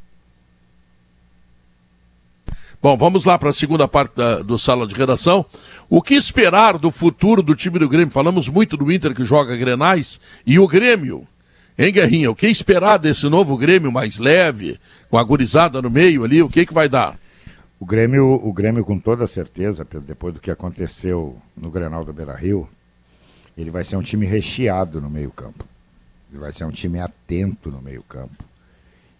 [2.81, 5.45] Bom, vamos lá para a segunda parte da, do sala de redação.
[5.91, 8.11] O que esperar do futuro do time do Grêmio?
[8.11, 11.29] Falamos muito do Inter que joga Grenais e o Grêmio
[11.81, 12.31] Hein, Guerrinha?
[12.31, 14.78] O que esperar desse novo Grêmio mais leve,
[15.09, 16.43] com a gurizada no meio ali?
[16.43, 17.18] O que, que vai dar?
[17.78, 22.37] O Grêmio, o Grêmio, com toda certeza, depois do que aconteceu no Grenal do Beira
[22.37, 22.68] Rio,
[23.57, 25.64] ele vai ser um time recheado no meio-campo.
[26.31, 28.45] Ele vai ser um time atento no meio-campo.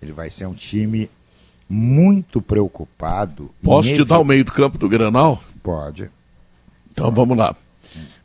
[0.03, 1.11] Ele vai ser um time
[1.67, 3.51] muito preocupado.
[3.63, 5.43] Posso te dar o meio do campo do Grenal?
[5.63, 6.11] Pode.
[6.93, 7.57] Então vamos lá.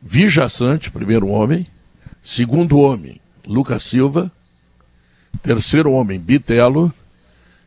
[0.01, 1.65] Vija Sante, primeiro homem.
[2.21, 4.31] Segundo homem, Lucas Silva.
[5.41, 6.91] Terceiro homem, Bitelo.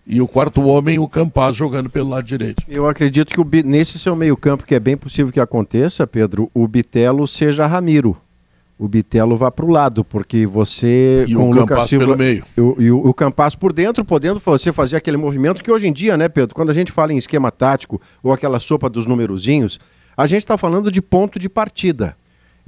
[0.06, 2.62] E o quarto homem, o Campaz, jogando pelo lado direito.
[2.66, 6.66] Eu acredito que o, nesse seu meio-campo, que é bem possível que aconteça, Pedro, o
[6.66, 8.16] Bitelo seja Ramiro.
[8.78, 11.26] O Bitelo vá para o lado, porque você.
[11.28, 12.44] E com o, o Lucas Silva, pelo meio.
[12.56, 15.92] O, e o, o Campaz por dentro, podendo você fazer aquele movimento que hoje em
[15.92, 19.78] dia, né, Pedro, quando a gente fala em esquema tático ou aquela sopa dos numerozinhos,
[20.16, 22.16] a gente está falando de ponto de partida.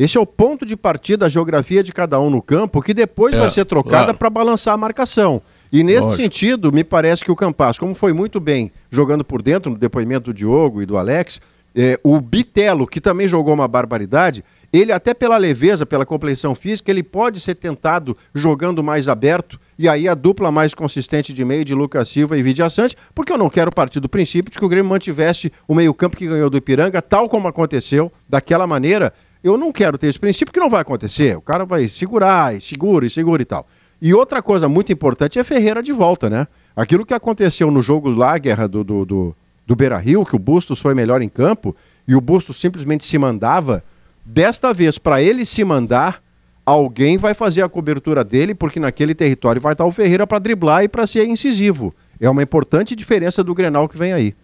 [0.00, 3.34] Esse é o ponto de partida, a geografia de cada um no campo, que depois
[3.34, 4.18] é, vai ser trocada claro.
[4.18, 5.42] para balançar a marcação.
[5.70, 6.22] E nesse Lógico.
[6.22, 10.32] sentido, me parece que o Campas, como foi muito bem jogando por dentro, no depoimento
[10.32, 11.38] do Diogo e do Alex,
[11.76, 14.42] é, o Bitelo, que também jogou uma barbaridade,
[14.72, 19.86] ele até pela leveza, pela complexão física, ele pode ser tentado jogando mais aberto, e
[19.86, 23.38] aí a dupla mais consistente de meio de Lucas Silva e Vidia Sante, porque eu
[23.38, 26.56] não quero partir do princípio de que o Grêmio mantivesse o meio-campo que ganhou do
[26.56, 29.12] Ipiranga, tal como aconteceu, daquela maneira.
[29.42, 31.36] Eu não quero ter esse princípio que não vai acontecer.
[31.36, 33.66] O cara vai segurar, e segura, e segura e tal.
[34.00, 36.46] E outra coisa muito importante é Ferreira de volta, né?
[36.74, 39.36] Aquilo que aconteceu no jogo lá, a guerra do, do, do,
[39.66, 41.74] do Beira Rio, que o Bustos foi melhor em campo
[42.08, 43.84] e o Bustos simplesmente se mandava.
[44.24, 46.22] Desta vez, para ele se mandar,
[46.64, 50.84] alguém vai fazer a cobertura dele, porque naquele território vai estar o Ferreira para driblar
[50.84, 51.94] e para ser incisivo.
[52.18, 54.34] É uma importante diferença do Grenal que vem aí.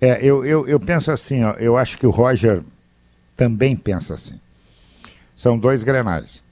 [0.00, 2.62] É, eu, eu, eu penso assim, ó, eu acho que o Roger
[3.40, 4.38] também pensa assim.
[5.34, 6.42] São dois grenais.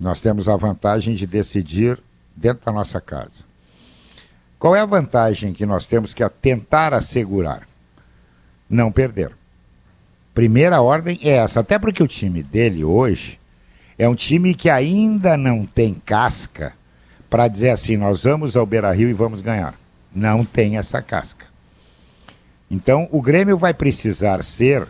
[0.00, 1.98] Nós temos a vantagem de decidir
[2.34, 3.44] dentro da nossa casa.
[4.58, 7.68] Qual é a vantagem que nós temos que tentar assegurar?
[8.66, 9.32] Não perder.
[10.32, 13.38] Primeira ordem é essa, até porque o time dele hoje
[13.98, 16.72] é um time que ainda não tem casca
[17.28, 19.74] para dizer assim, nós vamos ao Beira-Rio e vamos ganhar.
[20.14, 21.44] Não tem essa casca.
[22.70, 24.88] Então, o Grêmio vai precisar ser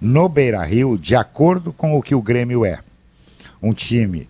[0.00, 2.80] no Beira Rio de acordo com o que o Grêmio é.
[3.62, 4.28] Um time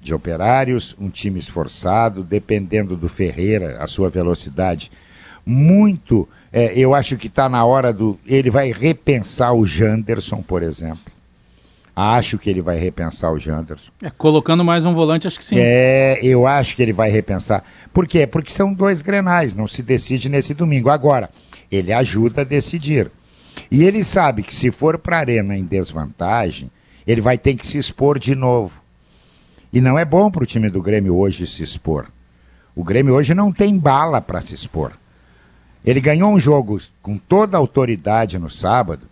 [0.00, 4.90] de operários, um time esforçado, dependendo do Ferreira, a sua velocidade.
[5.44, 8.18] Muito, é, eu acho que está na hora do.
[8.26, 11.12] Ele vai repensar o Janderson, por exemplo.
[12.00, 13.90] Acho que ele vai repensar o Janderson.
[14.00, 15.56] É, colocando mais um volante, acho que sim.
[15.58, 17.64] É, eu acho que ele vai repensar.
[17.92, 18.24] Por quê?
[18.24, 20.90] Porque são dois grenais, não se decide nesse domingo.
[20.90, 21.28] Agora,
[21.72, 23.10] ele ajuda a decidir.
[23.70, 26.70] E ele sabe que se for para a arena em desvantagem,
[27.06, 28.82] ele vai ter que se expor de novo.
[29.72, 32.06] E não é bom para o time do Grêmio hoje se expor.
[32.74, 34.92] O Grêmio hoje não tem bala para se expor.
[35.84, 39.06] Ele ganhou um jogo com toda a autoridade no sábado,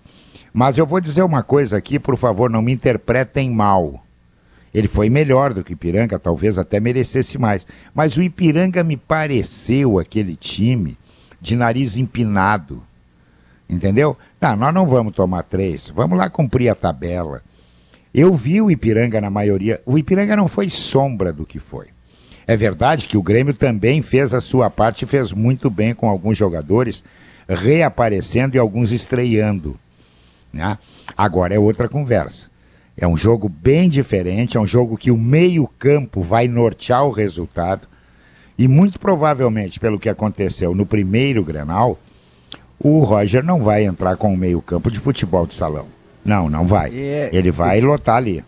[0.53, 4.03] mas eu vou dizer uma coisa aqui, por favor, não me interpretem mal.
[4.73, 7.67] Ele foi melhor do que o Ipiranga, talvez até merecesse mais.
[7.95, 10.99] Mas o Ipiranga me pareceu aquele time
[11.41, 12.83] de nariz empinado.
[13.69, 14.17] Entendeu?
[14.41, 17.43] Não, nós não vamos tomar três, vamos lá cumprir a tabela.
[18.15, 19.81] Eu vi o Ipiranga na maioria.
[19.85, 21.89] O Ipiranga não foi sombra do que foi.
[22.47, 26.09] É verdade que o Grêmio também fez a sua parte e fez muito bem com
[26.09, 27.05] alguns jogadores
[27.49, 29.79] reaparecendo e alguns estreando.
[30.53, 30.79] Né?
[31.17, 32.47] Agora é outra conversa.
[32.97, 37.87] É um jogo bem diferente, é um jogo que o meio-campo vai nortear o resultado.
[38.57, 41.99] E muito provavelmente, pelo que aconteceu no primeiro Grenal,
[42.79, 45.87] o Roger não vai entrar com o meio-campo de futebol de salão.
[46.25, 46.95] Não, não vai.
[46.95, 47.31] É...
[47.33, 48.45] Ele vai lotar ali.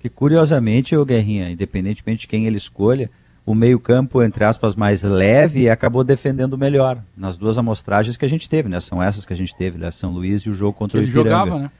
[0.00, 3.10] Que curiosamente, o Guerrinha, independentemente de quem ele escolha,
[3.44, 8.48] o meio-campo, entre aspas, mais leve acabou defendendo melhor nas duas amostragens que a gente
[8.48, 8.80] teve, né?
[8.80, 9.90] São essas que a gente teve, né?
[9.90, 11.28] São Luís e o jogo contra que o Ipiranga.
[11.28, 11.70] Ele jogava, né?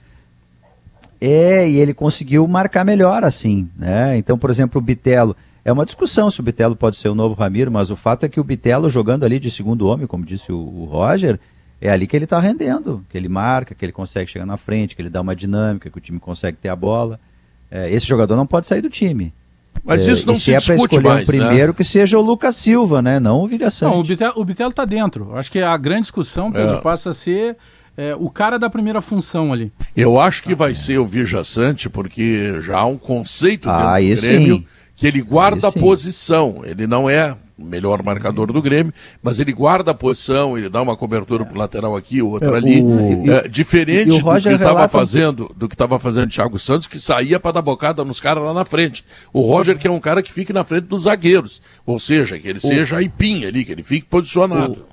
[1.20, 4.16] É, e ele conseguiu marcar melhor assim, né?
[4.16, 5.36] Então, por exemplo, o Bitelo,
[5.66, 8.28] é uma discussão se o Bitelo pode ser o novo Ramiro, mas o fato é
[8.28, 11.40] que o Bitelo jogando ali de segundo homem, como disse o, o Roger,
[11.80, 14.94] é ali que ele está rendendo, que ele marca, que ele consegue chegar na frente,
[14.94, 17.18] que ele dá uma dinâmica, que o time consegue ter a bola.
[17.68, 19.34] É, esse jogador não pode sair do time.
[19.84, 21.74] Mas é, isso não se, se é para escolher mais, um primeiro né?
[21.76, 23.18] que seja o Lucas Silva, né?
[23.18, 25.36] Não o Vilha Não, o Bitelo, o Bitelo tá dentro.
[25.36, 26.80] Acho que a grande discussão, Pedro, é.
[26.80, 27.56] passa a ser
[27.96, 29.72] é, o cara da primeira função ali.
[29.96, 34.26] Eu acho que vai ser o Vijaçante, porque já há um conceito ah, dentro do
[34.28, 36.62] Grêmio sim que ele guarda a posição.
[36.64, 38.92] Ele não é o melhor marcador do Grêmio,
[39.22, 42.56] mas ele guarda a posição, ele dá uma cobertura para o lateral aqui, outra é,
[42.56, 42.82] ali.
[42.82, 43.30] O...
[43.30, 47.52] É, diferente do que estava fazendo, do que estava fazendo Thiago Santos, que saía para
[47.52, 49.04] dar bocada nos caras lá na frente.
[49.32, 52.48] O Roger, que é um cara que fique na frente dos zagueiros, ou seja, que
[52.48, 52.60] ele o...
[52.60, 54.86] seja aipim ali, que ele fique posicionado.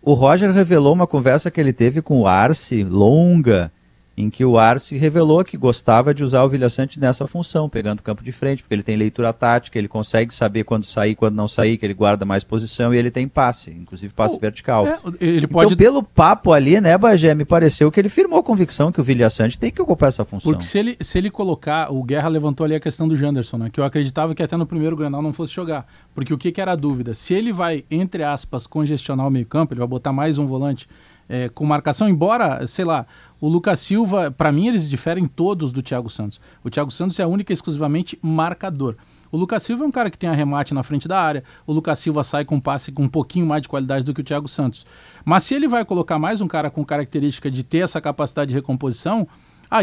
[0.00, 0.12] O...
[0.12, 3.72] o Roger revelou uma conversa que ele teve com o Arce, longa,
[4.20, 8.22] em que o Arce revelou que gostava de usar o Vilhaçante nessa função, pegando campo
[8.22, 11.78] de frente, porque ele tem leitura tática, ele consegue saber quando sair, quando não sair,
[11.78, 14.86] que ele guarda mais posição e ele tem passe, inclusive passe oh, vertical.
[14.86, 15.72] É, ele pode...
[15.72, 19.58] Então, pelo papo ali, né, Bagé, me pareceu que ele firmou convicção que o Vilhaçante
[19.58, 20.52] tem que ocupar essa função.
[20.52, 23.70] Porque se ele, se ele colocar, o Guerra levantou ali a questão do Janderson, né,
[23.72, 26.60] que eu acreditava que até no primeiro Granal não fosse jogar, porque o que, que
[26.60, 27.14] era a dúvida?
[27.14, 30.86] Se ele vai, entre aspas, congestionar o meio campo, ele vai botar mais um volante
[31.30, 33.06] é, com marcação, embora, sei lá,
[33.40, 36.40] o Lucas Silva, para mim, eles diferem todos do Thiago Santos.
[36.62, 38.96] O Thiago Santos é única e exclusivamente marcador.
[39.32, 41.42] O Lucas Silva é um cara que tem arremate na frente da área.
[41.66, 44.20] O Lucas Silva sai com um passe com um pouquinho mais de qualidade do que
[44.20, 44.84] o Thiago Santos.
[45.24, 48.54] Mas se ele vai colocar mais um cara com característica de ter essa capacidade de
[48.54, 49.26] recomposição,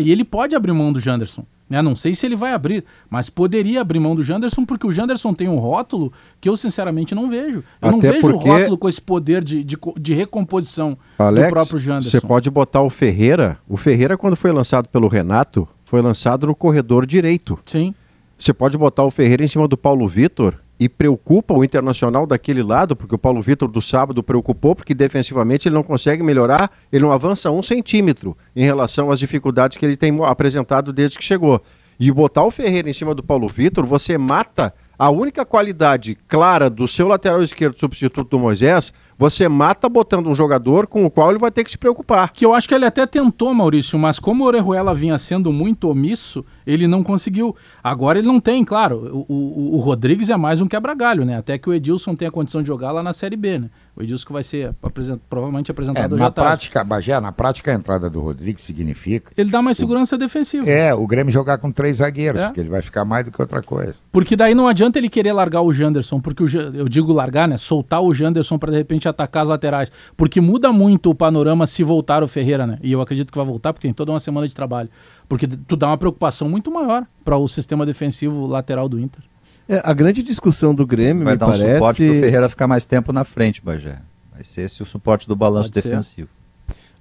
[0.01, 1.45] e ele pode abrir mão do Janderson.
[1.70, 1.82] Né?
[1.82, 5.34] Não sei se ele vai abrir, mas poderia abrir mão do Janderson, porque o Janderson
[5.34, 7.57] tem um rótulo que eu sinceramente não vejo.
[7.57, 8.36] Eu Até não vejo porque...
[8.36, 12.09] o rótulo com esse poder de, de, de recomposição Alex, do próprio Janderson.
[12.09, 13.57] Você pode botar o Ferreira.
[13.68, 17.59] O Ferreira, quando foi lançado pelo Renato, foi lançado no corredor direito.
[17.65, 17.93] Sim.
[18.38, 22.61] Você pode botar o Ferreira em cima do Paulo Vitor e preocupa o Internacional daquele
[22.61, 27.03] lado, porque o Paulo Vitor do sábado preocupou, porque defensivamente ele não consegue melhorar, ele
[27.03, 31.61] não avança um centímetro em relação às dificuldades que ele tem apresentado desde que chegou.
[31.99, 36.69] E botar o Ferreira em cima do Paulo Vitor, você mata a única qualidade clara
[36.69, 41.32] do seu lateral esquerdo substituto do Moisés, você mata botando um jogador com o qual
[41.32, 42.32] ele vai ter que se preocupar.
[42.32, 45.89] Que eu acho que ele até tentou, Maurício, mas como o Orejuela vinha sendo muito
[45.89, 47.55] omisso, ele não conseguiu.
[47.84, 49.26] Agora ele não tem, claro.
[49.28, 51.38] O, o, o Rodrigues é mais um quebra-galho, né?
[51.38, 53.70] Até que o Edilson tem a condição de jogar lá na Série B, né?
[53.97, 57.73] O Edilson que vai ser apresent, provavelmente apresentado é, na prática, Bagé, na prática a
[57.73, 59.31] entrada do Rodrigues significa...
[59.35, 60.69] Ele dá mais segurança o, defensiva.
[60.69, 62.45] É, o Grêmio jogar com três zagueiros, é.
[62.45, 63.95] porque ele vai ficar mais do que outra coisa.
[64.11, 67.57] Porque daí não adianta ele querer largar o Janderson, porque o, eu digo largar, né?
[67.57, 69.91] Soltar o Janderson para de repente atacar as laterais.
[70.15, 72.77] Porque muda muito o panorama se voltar o Ferreira, né?
[72.83, 74.89] E eu acredito que vai voltar, porque tem toda uma semana de trabalho.
[75.27, 79.23] Porque tu dá uma preocupação muito maior para o sistema defensivo lateral do Inter.
[79.70, 81.65] É, a grande discussão do Grêmio, vai me dar parece...
[81.65, 83.99] um suporte para o Ferreira ficar mais tempo na frente, Bagé.
[84.32, 86.30] Vai ser esse o suporte do balanço Pode defensivo.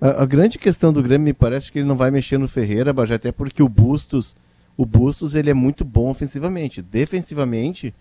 [0.01, 2.93] A, a, grande questão do Grêmio me parece que ele não vai mexer no Ferreira,
[2.93, 4.35] Bagé, até porque o Bustos,
[4.77, 6.83] o Bustos ele é muito bom ofensivamente.
[6.83, 7.95] Defensivamente,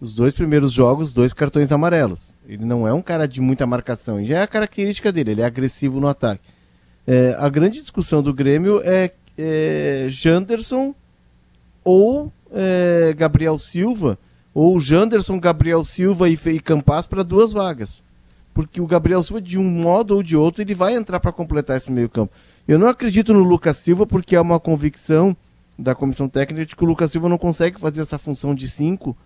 [0.00, 2.32] os dois primeiros jogos, dois cartões amarelos.
[2.46, 5.42] Ele não é um cara de muita marcação, e já é a característica dele, ele
[5.42, 6.42] é agressivo no ataque.
[7.06, 10.94] É, a grande discussão do Grêmio é, é Janderson
[11.84, 14.18] ou é, Gabriel Silva,
[14.54, 18.02] ou Janderson, Gabriel Silva e, e Campas para duas vagas.
[18.52, 21.76] Porque o Gabriel Silva, de um modo ou de outro, ele vai entrar para completar
[21.76, 22.32] esse meio-campo.
[22.68, 25.36] Eu não acredito no Lucas Silva porque é uma convicção
[25.78, 29.16] da comissão técnica de que o Lucas Silva não consegue fazer essa função de 5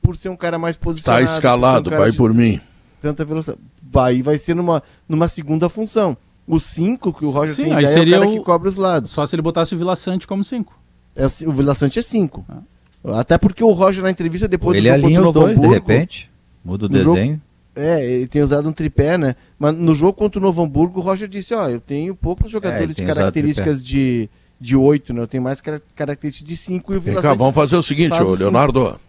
[0.00, 1.24] por ser um cara mais tá posicionado.
[1.24, 2.60] Está escalado, um vai por mim.
[3.00, 3.60] Tanta velocidade.
[3.82, 6.16] Vai, vai ser numa, numa segunda função.
[6.46, 8.76] O 5 que o Roger Sim, tem aí seria é o cara que cobre os
[8.76, 9.10] lados.
[9.10, 10.81] Só se ele botasse o Vila Sante como 5.
[11.16, 12.44] É, o Vila Sante é 5.
[12.48, 13.20] Ah.
[13.20, 15.74] Até porque o Roger na entrevista depois ele do jogo alinha os dois, Hamburgo, de
[15.74, 16.30] repente.
[16.64, 17.34] Muda o desenho.
[17.34, 17.40] Jogo,
[17.74, 19.34] é, ele tem usado um tripé, né?
[19.58, 22.48] Mas no jogo contra o Novo Hamburgo, o Roger disse, ó, eu tenho poucos é,
[22.50, 24.28] jogadores é, características de,
[24.60, 25.22] de 8, né?
[25.22, 28.34] Eu tenho mais características de 5 e o Vila Sante Vamos fazer o seguinte, ô,
[28.34, 29.00] Leonardo.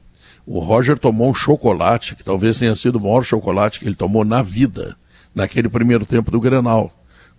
[0.46, 4.26] O Roger tomou um chocolate, que talvez tenha sido o maior chocolate que ele tomou
[4.26, 4.98] na vida,
[5.34, 6.92] naquele primeiro tempo do Grenal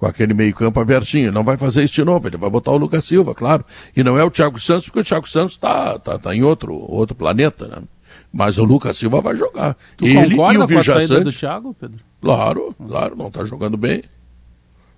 [0.05, 1.33] com aquele meio-campo abertinho.
[1.33, 3.65] Não vai fazer isso de novo, ele vai botar o Lucas Silva, claro.
[3.97, 6.75] E não é o Thiago Santos, porque o Thiago Santos está tá, tá em outro,
[6.75, 7.79] outro planeta, né?
[8.31, 9.77] Mas o Lucas Silva vai jogar.
[9.97, 12.01] Tu ele concorda e o com a saída do Thiago, Pedro?
[12.21, 14.03] Claro, claro, não está jogando bem.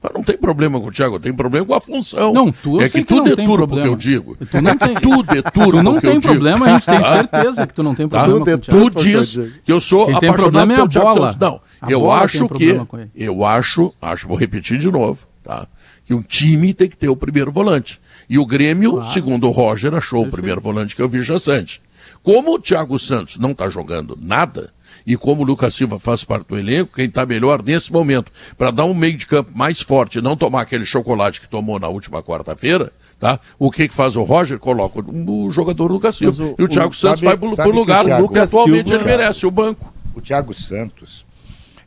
[0.02, 2.32] Mas não tem problema com o Thiago, tem problema com a função.
[2.32, 4.36] Não, tu é que, que tudo é turbo que eu digo.
[4.36, 7.82] Tu não tem, tudo é tu não tem problema, a gente tem certeza que tu
[7.82, 8.24] não tem tá?
[8.24, 8.72] problema tá?
[8.72, 8.90] com o Thiago.
[8.90, 11.36] Tu diz que eu sou Quem tem problema é a bola.
[11.38, 12.79] Não, a eu acho que
[13.14, 15.66] eu acho, acho, vou repetir de novo, tá?
[16.05, 18.01] Que um time tem que ter o primeiro volante.
[18.29, 19.11] E o Grêmio, claro.
[19.11, 20.29] segundo o Roger, achou Perfeito.
[20.29, 21.81] o primeiro volante que é o Vija Sante.
[22.22, 24.72] Como o Thiago Santos não está jogando nada,
[25.07, 28.72] e como o Lucas Silva faz parte do elenco, quem está melhor nesse momento, para
[28.72, 32.22] dar um meio de campo mais forte, não tomar aquele chocolate que tomou na última
[32.22, 33.39] quarta-feira, tá?
[33.59, 34.59] O que, que faz o Roger?
[34.59, 36.43] Coloca o jogador Lucas Silva.
[36.43, 38.95] O, e o Thiago o, Santos sabe, vai para o lugar do que atualmente Silva,
[38.95, 39.95] ele merece, o banco.
[40.12, 41.24] O Thiago Santos,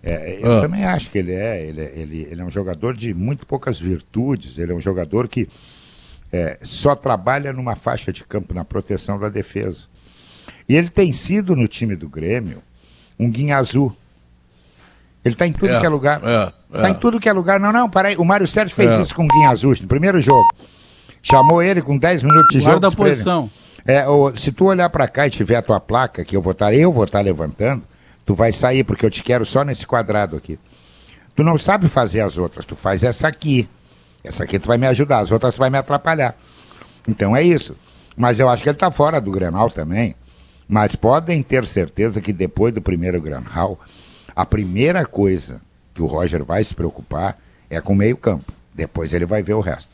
[0.01, 0.61] é, eu ah.
[0.61, 3.79] também acho que ele é, ele, é, ele, ele é um jogador de muito poucas
[3.79, 5.47] virtudes, ele é um jogador que
[6.31, 9.83] é, só trabalha numa faixa de campo, na proteção da defesa.
[10.67, 12.61] E ele tem sido no time do Grêmio
[13.19, 13.95] um guinha azul.
[15.25, 16.17] Ele está em tudo é, que é lugar.
[16.17, 16.89] Está é, é.
[16.91, 17.59] em tudo que é lugar.
[17.59, 18.15] Não, não, peraí.
[18.15, 20.47] O Mário Sérgio fez isso com o guinha azul no primeiro jogo.
[21.21, 22.79] Chamou ele com 10 minutos de Guarda jogo.
[22.81, 23.49] Guarda a posição.
[23.85, 26.67] É, se tu olhar para cá e tiver a tua placa, que eu vou estar,
[26.67, 27.83] tá, eu vou estar tá levantando,
[28.29, 30.59] tu vai sair, porque eu te quero só nesse quadrado aqui.
[31.35, 33.67] Tu não sabe fazer as outras, tu faz essa aqui.
[34.23, 36.37] Essa aqui tu vai me ajudar, as outras tu vai me atrapalhar.
[37.07, 37.75] Então é isso.
[38.15, 40.15] Mas eu acho que ele está fora do Grenal também.
[40.67, 43.79] Mas podem ter certeza que depois do primeiro Granal,
[44.35, 45.59] a primeira coisa
[45.95, 47.35] que o Roger vai se preocupar
[47.67, 48.53] é com o meio-campo.
[48.75, 49.89] Depois ele vai ver o resto.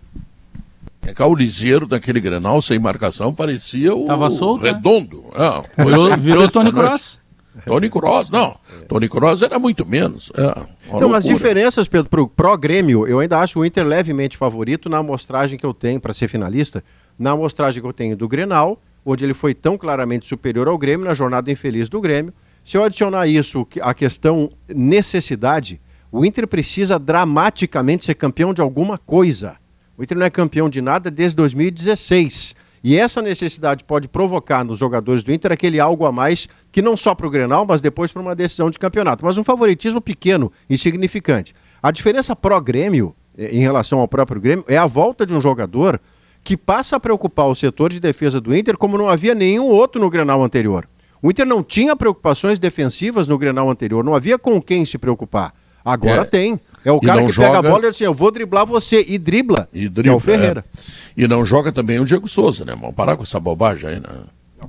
[1.04, 4.72] É que o Liseiro daquele Grenal sem marcação parecia o Tava solto, né?
[4.72, 5.24] redondo.
[5.34, 5.64] Né?
[5.78, 7.24] É, virou, virou Tony Cross.
[7.66, 8.58] Tony Cross, não.
[8.88, 10.32] Tony Cross era muito menos.
[10.36, 14.90] É, não, as diferenças, Pedro, pro, pro Grêmio, eu ainda acho o Inter levemente favorito
[14.90, 16.84] na amostragem que eu tenho para ser finalista.
[17.18, 21.06] Na amostragem que eu tenho do Grenal, onde ele foi tão claramente superior ao Grêmio
[21.06, 22.34] na jornada infeliz do Grêmio.
[22.64, 25.80] Se eu adicionar isso, a questão necessidade,
[26.12, 29.58] o Inter precisa dramaticamente ser campeão de alguma coisa
[29.98, 32.56] O Inter não é campeão de nada desde 2016.
[32.88, 36.96] E essa necessidade pode provocar nos jogadores do Inter aquele algo a mais que não
[36.96, 39.26] só para o Grenal, mas depois para uma decisão de campeonato.
[39.26, 41.56] Mas um favoritismo pequeno, insignificante.
[41.82, 46.00] A diferença pró-Grêmio, eh, em relação ao próprio Grêmio, é a volta de um jogador
[46.44, 50.00] que passa a preocupar o setor de defesa do Inter como não havia nenhum outro
[50.00, 50.88] no Grenal anterior.
[51.24, 55.56] O Inter não tinha preocupações defensivas no Grenal anterior, não havia com quem se preocupar.
[55.84, 56.26] Agora é.
[56.26, 56.60] tem.
[56.86, 57.48] É o cara que joga...
[57.48, 59.04] pega a bola e diz assim, eu vou driblar você.
[59.08, 59.68] E dribla.
[59.74, 60.14] E dribla.
[60.14, 60.64] É o Ferreira.
[60.78, 60.82] É.
[61.18, 62.76] E não joga também o Diego Souza, né?
[62.80, 64.10] Vamos parar com essa bobagem aí, né?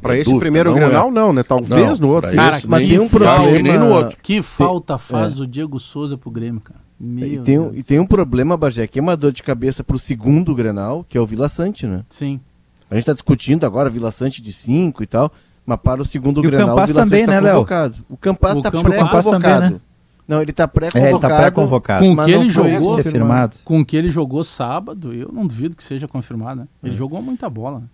[0.01, 1.11] Para esse dúvida, primeiro não Grenal, é.
[1.11, 1.43] não, né?
[1.43, 2.35] Talvez não, no outro.
[2.35, 3.63] Cara, mas tem um problema.
[3.63, 4.17] Nem no outro.
[4.23, 5.43] Que falta faz é.
[5.43, 6.81] o Diego Souza pro Grêmio, cara.
[6.99, 9.99] Meu e, tem, e tem um problema, Bagé, que é uma dor de cabeça pro
[9.99, 12.03] segundo Grenal, que é o Vila Sante, né?
[12.09, 12.41] Sim.
[12.91, 15.31] A gente tá discutindo agora Vila Sante de 5 e tal,
[15.65, 17.99] mas para o segundo e Grenal, o, Vila também, Sante tá né, convocado.
[18.09, 19.75] O Campas tá pré-convocado.
[19.75, 19.81] Né?
[20.27, 21.07] Não, ele está pré-convocado.
[21.07, 22.05] É, ele tá pré-convocado.
[22.05, 23.57] Com que ele jogou, confirmado.
[23.65, 26.69] com que ele jogou sábado, eu não duvido que seja confirmado, né?
[26.83, 26.97] Ele é.
[26.97, 27.85] jogou muita bola.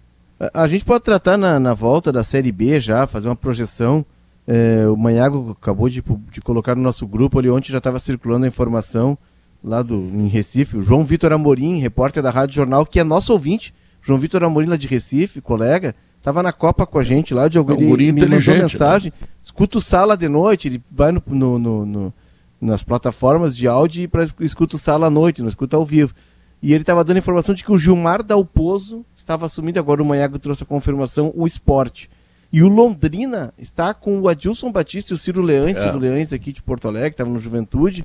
[0.40, 4.04] A, a, gente pode tratar na, na, volta da Série B já, fazer uma projeção.
[4.46, 8.46] É, o Manhago acabou de, de, colocar no nosso grupo ali, ontem já estava circulando
[8.46, 9.16] a informação
[9.62, 10.78] lá do, em Recife.
[10.78, 13.74] O João Vitor Amorim, repórter da Rádio Jornal, que é nosso ouvinte.
[14.00, 17.58] João Vitor Amorim lá de Recife, colega, estava na Copa com a gente lá, de
[17.58, 18.62] algum, ele, ele me mandou né?
[18.62, 19.12] mensagem.
[19.20, 19.28] Né?
[19.42, 22.14] Escuta o Sala de noite, ele vai no, no, no, no
[22.62, 26.14] nas plataformas de áudio para escuta o sala à noite, não escuta ao vivo.
[26.62, 30.38] E ele estava dando informação de que o Gilmar Dalpozo estava assumindo, agora o Maiago
[30.38, 32.08] trouxe a confirmação, o esporte.
[32.52, 35.80] E o Londrina está com o Adilson Batista e o Ciro Leães, é.
[35.82, 38.04] Ciro Leães aqui de Porto Alegre, estava no Juventude.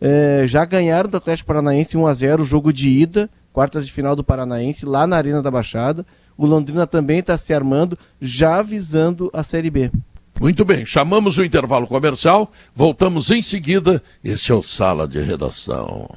[0.00, 3.92] É, já ganharam do Atlético Paranaense 1 a 0 o jogo de ida, quartas de
[3.92, 6.06] final do Paranaense, lá na Arena da Baixada.
[6.36, 9.90] O Londrina também está se armando, já visando a Série B.
[10.40, 14.00] Muito bem, chamamos o intervalo comercial, voltamos em seguida.
[14.22, 16.08] Este é o Sala de Redação.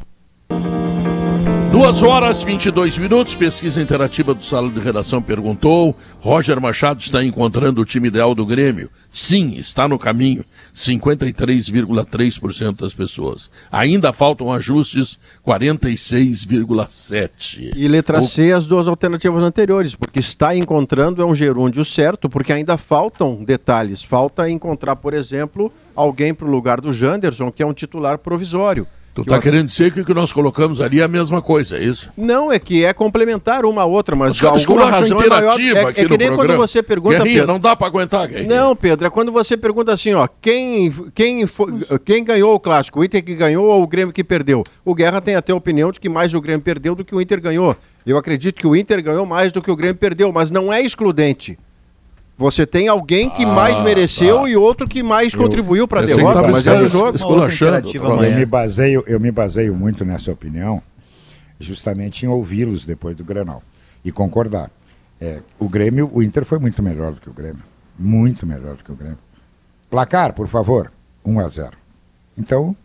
[1.72, 5.96] Duas horas 22 minutos, pesquisa interativa do Sala de Redação perguntou.
[6.20, 8.90] Roger Machado está encontrando o time ideal do Grêmio.
[9.10, 10.44] Sim, está no caminho.
[10.76, 13.50] 53,3% das pessoas.
[13.72, 15.18] Ainda faltam ajustes,
[15.48, 17.72] 46,7%.
[17.74, 18.22] E letra o...
[18.22, 23.46] C, as duas alternativas anteriores, porque está encontrando é um gerúndio certo, porque ainda faltam
[23.46, 24.04] detalhes.
[24.04, 28.86] Falta encontrar, por exemplo, alguém para o lugar do Janderson, que é um titular provisório.
[29.14, 29.42] Tu está eu...
[29.42, 32.10] querendo dizer que o que nós colocamos ali é a mesma coisa, é isso?
[32.16, 35.60] Não, é que é complementar uma a outra, mas de alguma razão é maior.
[35.60, 36.36] É, é que nem programa.
[36.36, 37.18] quando você pergunta.
[37.18, 38.48] Guerrinha, Pedro, não dá para aguentar, Guerrinha.
[38.48, 41.74] Não, Pedro, é quando você pergunta assim, ó, quem, quem, foi,
[42.06, 43.02] quem ganhou o clássico?
[43.02, 44.64] O Inter que ganhou ou o Grêmio que perdeu?
[44.86, 47.20] O Guerra tem até a opinião de que mais o Grêmio perdeu do que o
[47.20, 47.76] Inter ganhou.
[48.06, 50.82] Eu acredito que o Inter ganhou mais do que o Grêmio perdeu, mas não é
[50.82, 51.58] excludente.
[52.42, 54.50] Você tem alguém que ah, mais mereceu tá.
[54.50, 57.16] e outro que mais eu, contribuiu para a derrota, mas é o jogo.
[58.26, 60.82] Eu me, baseio, eu me baseio muito nessa opinião,
[61.60, 63.62] justamente em ouvi-los depois do Grenal
[64.04, 64.72] e concordar.
[65.20, 67.62] É, o Grêmio, o Inter foi muito melhor do que o Grêmio.
[67.98, 69.20] Muito melhor do que o Grêmio.
[69.88, 70.92] Placar, por favor,
[71.24, 71.72] 1 a 0.
[72.36, 72.76] Então,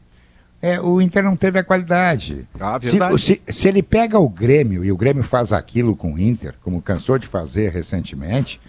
[0.61, 2.47] é, o Inter não teve a qualidade.
[2.61, 6.19] Ah, se, se, se, ele pega o Grêmio e o Grêmio faz aquilo com o
[6.19, 8.61] Inter, como cansou de fazer recentemente,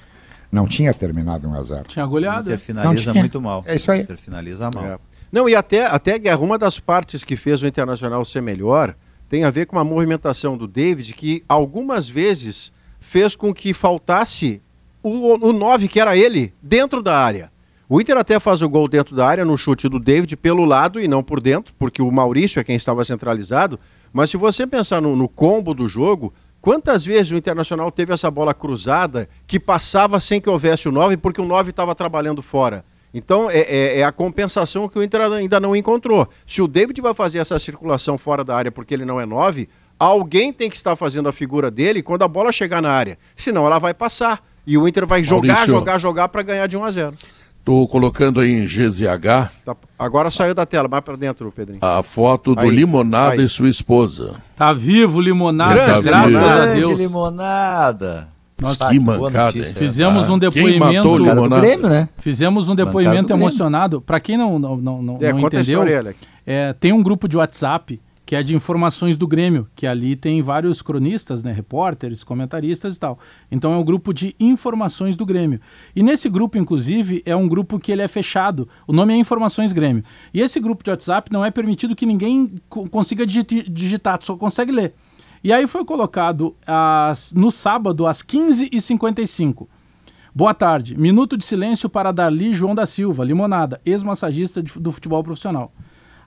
[0.51, 2.49] não tinha terminado 1 a 0 Tinha goleado.
[2.49, 3.63] Inter finaliza muito mal.
[3.65, 4.01] É isso aí.
[4.01, 4.85] Inter finaliza mal.
[4.85, 4.99] É.
[5.31, 8.95] Não, e até, até Guerra, uma das partes que fez o Internacional ser melhor
[9.29, 14.61] tem a ver com uma movimentação do David que algumas vezes fez com que faltasse
[15.03, 17.51] o, o 9, que era ele, dentro da área.
[17.89, 20.99] O Inter até faz o gol dentro da área no chute do David pelo lado
[20.99, 23.79] e não por dentro, porque o Maurício é quem estava centralizado.
[24.11, 26.33] Mas se você pensar no, no combo do jogo,
[26.67, 31.15] Quantas vezes o Internacional teve essa bola cruzada que passava sem que houvesse o 9
[31.15, 32.83] porque o 9 estava trabalhando fora?
[33.13, 36.27] Então é, é, é, a compensação que o Inter ainda não encontrou.
[36.45, 39.69] Se o David vai fazer essa circulação fora da área porque ele não é 9,
[39.97, 43.17] alguém tem que estar fazendo a figura dele quando a bola chegar na área.
[43.37, 44.45] Senão ela vai passar.
[44.67, 45.67] E o Inter vai jogar, Maurício.
[45.69, 47.17] jogar, jogar para ganhar de 1 a 0.
[47.67, 49.51] Estou colocando aí em GZH.
[49.65, 51.79] Tá, agora saiu da tela, mais para dentro, Pedrinho.
[51.81, 53.43] A foto do aí, Limonada aí.
[53.43, 54.35] e sua esposa.
[54.55, 56.97] Tá vivo, Limonada, Grande, graças a Deus.
[56.97, 58.29] Limonada.
[58.57, 59.61] Nossa, que mancada.
[59.73, 61.09] Fizemos ah, um depoimento.
[61.09, 62.07] O Grêmio, né?
[62.17, 63.99] Fizemos um depoimento emocionado.
[63.99, 65.83] Para quem não, não, não, não, é, não entendeu,
[66.45, 70.41] é, tem um grupo de WhatsApp que é de informações do Grêmio, que ali tem
[70.41, 73.17] vários cronistas, né, repórteres, comentaristas e tal.
[73.49, 75.61] Então é um grupo de informações do Grêmio.
[75.95, 78.67] E nesse grupo, inclusive, é um grupo que ele é fechado.
[78.85, 80.03] O nome é Informações Grêmio.
[80.33, 82.55] E esse grupo de WhatsApp não é permitido que ninguém
[82.91, 84.93] consiga digitar, só consegue ler.
[85.41, 89.67] E aí foi colocado as, no sábado às 15h55.
[90.35, 90.97] Boa tarde.
[90.97, 95.71] Minuto de silêncio para Dali João da Silva, Limonada, ex-massagista do futebol profissional.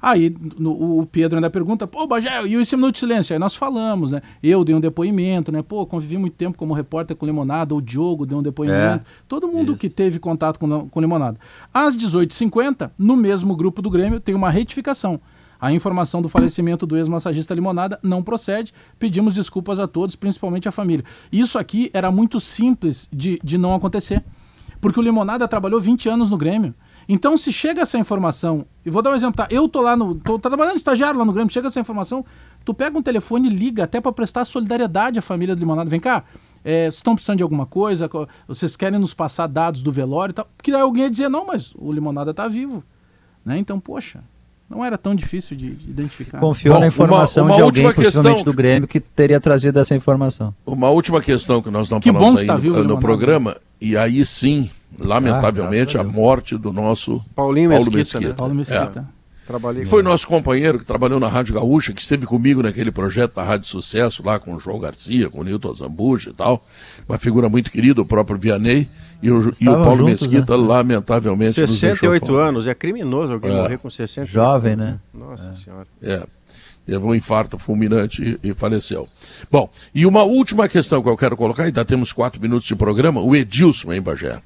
[0.02, 3.34] Aí no, o Pedro ainda pergunta, pô, Bagé, e esse minuto de silêncio?
[3.34, 4.22] Aí nós falamos, né?
[4.42, 5.62] Eu dei um depoimento, né?
[5.62, 9.04] Pô, convivi muito tempo como repórter com Limonada, o Diogo deu um depoimento.
[9.04, 9.80] É, Todo mundo isso.
[9.80, 11.38] que teve contato com, com Limonada.
[11.72, 15.20] Às 18h50, no mesmo grupo do Grêmio, tem uma retificação.
[15.60, 18.72] A informação do falecimento do ex-massagista Limonada não procede.
[18.98, 21.04] Pedimos desculpas a todos, principalmente à família.
[21.30, 24.24] Isso aqui era muito simples de, de não acontecer.
[24.80, 26.74] Porque o Limonada trabalhou 20 anos no Grêmio.
[27.12, 29.48] Então, se chega essa informação, e vou dar um exemplo, tá?
[29.50, 30.14] Eu tô lá no.
[30.14, 32.24] tô, tô trabalhando estagiário lá no Grêmio, chega essa informação,
[32.64, 35.90] tu pega um telefone e liga até para prestar solidariedade à família do Limonada.
[35.90, 36.22] Vem cá,
[36.64, 38.08] é, vocês estão precisando de alguma coisa?
[38.46, 40.48] Vocês querem nos passar dados do velório e tal?
[40.56, 42.84] Porque alguém ia dizer, não, mas o Limonada tá vivo.
[43.44, 43.58] Né?
[43.58, 44.20] Então, poxa,
[44.68, 46.38] não era tão difícil de, de identificar.
[46.38, 49.96] Confiou Bom, na informação uma, uma de alguém, possivelmente do Grêmio, que teria trazido essa
[49.96, 50.54] informação.
[50.64, 53.96] Uma última questão que nós não que falamos bom que tá vivo, no programa, e
[53.96, 57.98] aí sim lamentavelmente, ah, a morte do nosso Paulinho Paulo Mesquita.
[57.98, 58.28] Mesquita.
[58.28, 58.34] Né?
[58.34, 59.08] Paulo Mesquita.
[59.16, 59.20] É.
[59.50, 63.42] Trabalhei Foi nosso companheiro que trabalhou na Rádio Gaúcha, que esteve comigo naquele projeto da
[63.42, 66.64] Rádio Sucesso, lá com o João Garcia, com o Nilton Zambuja e tal.
[67.08, 68.88] Uma figura muito querida, o próprio Vianney.
[69.20, 70.66] E o, e o Paulo juntos, Mesquita, né?
[70.68, 71.52] lamentavelmente.
[71.52, 73.60] 68 anos, é criminoso alguém é.
[73.60, 75.00] morrer com 68 Jovem, né?
[75.12, 75.52] Nossa é.
[75.52, 75.86] Senhora.
[76.00, 76.22] É.
[76.86, 79.08] Teve um infarto fulminante e, e, faleceu.
[79.50, 83.20] Bom, e uma última questão que eu quero colocar, ainda temos quatro minutos de programa,
[83.20, 84.40] o Edilson em Bagé.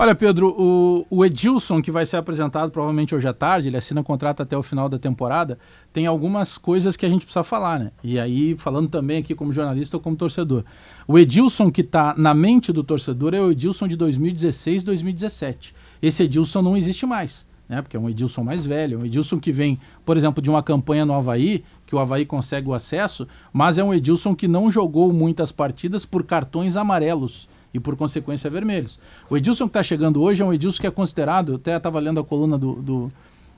[0.00, 4.00] Olha, Pedro, o, o, Edilson, que vai ser apresentado provavelmente hoje à tarde, ele assina
[4.00, 5.58] contrato até o final da temporada,
[5.92, 7.90] tem algumas coisas que a gente precisa falar, né?
[8.04, 10.62] E aí, falando também aqui como jornalista ou como torcedor.
[11.08, 15.74] O Edilson que está na mente do torcedor é o Edilson de 2016, 2017.
[16.00, 17.82] Esse Edilson não existe mais, né?
[17.82, 21.04] Porque é um Edilson mais velho, um Edilson que vem, por exemplo, de uma campanha
[21.04, 25.12] no Havaí, que o Havaí consegue o acesso, mas é um Edilson que não jogou
[25.12, 28.98] muitas partidas por cartões amarelos e, por consequência, vermelhos.
[29.28, 32.20] O Edilson que está chegando hoje é um Edilson que é considerado, até estava lendo
[32.20, 33.08] a coluna do, do,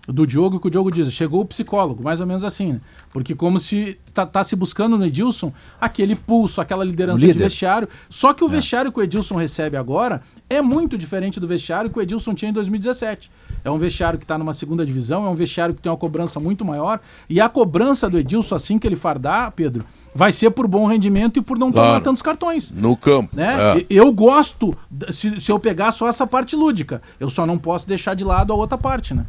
[0.09, 2.81] do Diogo, que o Diogo diz, chegou o psicólogo, mais ou menos assim, né?
[3.13, 7.89] Porque como se tá, tá, se buscando no Edilson aquele pulso, aquela liderança de vestiário.
[8.09, 8.51] Só que o é.
[8.51, 12.51] vestiário que o Edilson recebe agora é muito diferente do vestiário que o Edilson tinha
[12.51, 13.31] em 2017.
[13.65, 16.41] É um vestiário que está numa segunda divisão, é um vestiário que tem uma cobrança
[16.41, 17.01] muito maior.
[17.29, 19.85] E a cobrança do Edilson, assim que ele fardar, Pedro,
[20.15, 21.89] vai ser por bom rendimento e por não claro.
[21.89, 22.71] tomar tantos cartões.
[22.71, 23.37] No campo.
[23.37, 23.79] Né?
[23.79, 23.87] É.
[23.91, 24.77] Eu gosto,
[25.11, 27.03] se, se eu pegar só essa parte lúdica.
[27.19, 29.27] Eu só não posso deixar de lado a outra parte, né?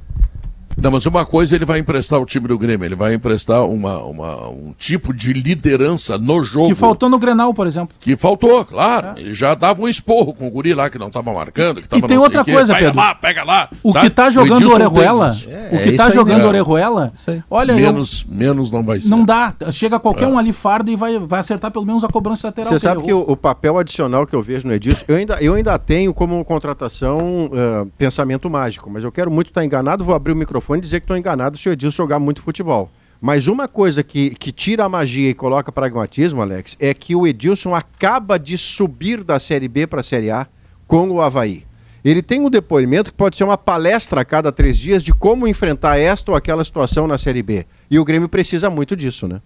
[0.80, 3.98] Não, mas uma coisa ele vai emprestar ao time do Grêmio, ele vai emprestar uma,
[4.00, 6.68] uma, um tipo de liderança no jogo.
[6.70, 7.96] Que faltou no Grenal, por exemplo.
[8.00, 9.18] Que faltou, claro.
[9.18, 9.22] É.
[9.22, 11.82] Ele já dava um esporro com o guri lá que não estava marcando.
[11.82, 13.00] Que tava e tem outra coisa, pega Pedro.
[13.00, 13.70] Lá, pega lá.
[13.84, 14.06] O sabe?
[14.06, 16.48] que está jogando o Orejuela, é, o que está jogando é.
[16.48, 17.14] Orejuela,
[17.50, 17.74] olha...
[17.74, 19.10] Menos, eu, menos não vai ser.
[19.10, 19.54] Não dá.
[19.72, 20.28] Chega qualquer é.
[20.28, 22.72] um ali farda e vai, vai acertar pelo menos a cobrança lateral.
[22.72, 25.54] Você sabe que o, o, papel adicional que eu vejo no Edilson, eu ainda, eu
[25.54, 30.32] ainda tenho como contratação uh, pensamento mágico, mas eu quero muito estar enganado, vou abrir
[30.32, 32.90] o microfone e dizer que estou enganado se o Edilson jogar muito futebol.
[33.20, 37.28] Mas uma coisa que, que tira a magia e coloca pragmatismo, Alex, é que o
[37.28, 40.48] Edilson acaba de subir da Série B para a Série A
[40.88, 41.64] com o Havaí.
[42.04, 45.48] Ele tem um depoimento que pode ser uma palestra a cada três dias de como
[45.48, 47.66] enfrentar esta ou aquela situação na Série B.
[47.92, 49.40] E o Grêmio precisa muito disso, né?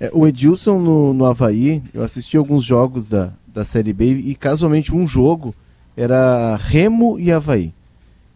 [0.00, 4.34] É, o Edilson no, no Havaí, eu assisti alguns jogos da, da Série B e
[4.34, 5.54] casualmente um jogo
[5.96, 7.72] era Remo e Havaí.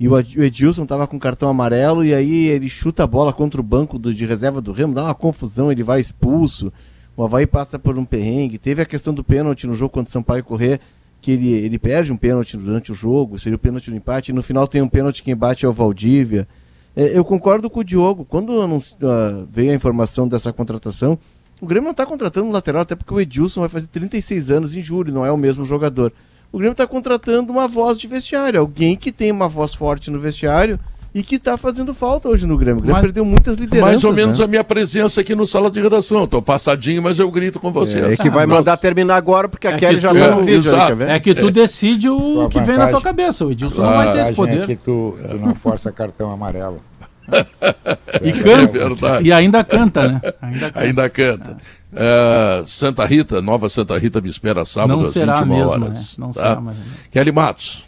[0.02, 3.62] E o Edilson tava com cartão amarelo e aí ele chuta a bola contra o
[3.62, 6.72] banco do, de reserva do Remo, dá uma confusão, ele vai expulso.
[7.16, 8.58] O Havaí passa por um perrengue.
[8.58, 10.80] Teve a questão do pênalti no jogo contra o Sampaio Correr,
[11.20, 14.34] que ele, ele perde um pênalti durante o jogo, seria o pênalti no empate, e
[14.34, 16.48] no final tem um pênalti que bate ao Valdívia.
[16.96, 18.24] É, eu concordo com o Diogo.
[18.24, 21.16] Quando anuncio, uh, veio a informação dessa contratação,
[21.60, 24.76] o Grêmio não está contratando um lateral, até porque o Edilson vai fazer 36 anos
[24.76, 26.12] em julho, não é o mesmo jogador
[26.52, 30.20] o Grêmio está contratando uma voz de vestiário, alguém que tem uma voz forte no
[30.20, 30.78] vestiário
[31.14, 32.78] e que está fazendo falta hoje no Grêmio.
[32.78, 33.90] O Grêmio mas, perdeu muitas lideranças.
[33.90, 34.44] Mais ou menos né?
[34.44, 36.24] a minha presença aqui no sala de redação.
[36.24, 38.00] Estou passadinho, mas eu grito com você.
[38.00, 40.74] É, é que vai mandar terminar agora, porque a é Kelly já está no vídeo.
[40.74, 43.46] Ali, é que tu decide o que vem na tua cabeça.
[43.46, 44.62] O Edilson não vai ter esse poder.
[44.62, 46.80] É que tu, tu não força cartão amarelo.
[48.22, 49.18] e canta.
[49.18, 50.20] É e ainda canta, né?
[50.40, 50.80] Ainda canta.
[50.80, 51.56] Ainda canta.
[51.94, 56.16] É, Santa Rita, Nova Santa Rita me espera sábado Não às será 21 mesmo, horas.
[56.16, 56.24] Né?
[56.24, 56.40] Não tá?
[56.40, 56.76] será mais.
[57.10, 57.84] Kelly Matos,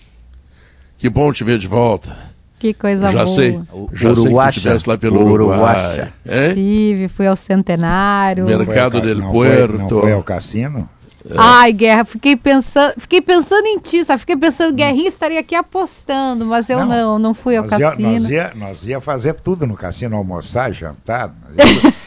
[0.98, 2.16] que bom te ver de volta.
[2.58, 3.34] Que coisa já boa.
[3.34, 3.60] Sei,
[3.92, 4.60] já Uruguacha.
[4.60, 6.12] sei que lá pelo Uruguai.
[6.24, 8.46] Estive, fui ao Centenário.
[8.46, 9.78] Mercado del Puerto.
[9.78, 10.88] Não foi ao cassino?
[11.28, 11.34] É.
[11.38, 14.20] Ai, Guerra, fiquei pensando, fiquei pensando em ti, sabe?
[14.20, 18.10] Fiquei pensando, Guerrinha estaria aqui apostando, mas eu não, não, não fui ao cassino.
[18.10, 21.34] Ia, nós, ia, nós ia fazer tudo no cassino, almoçar, jantar.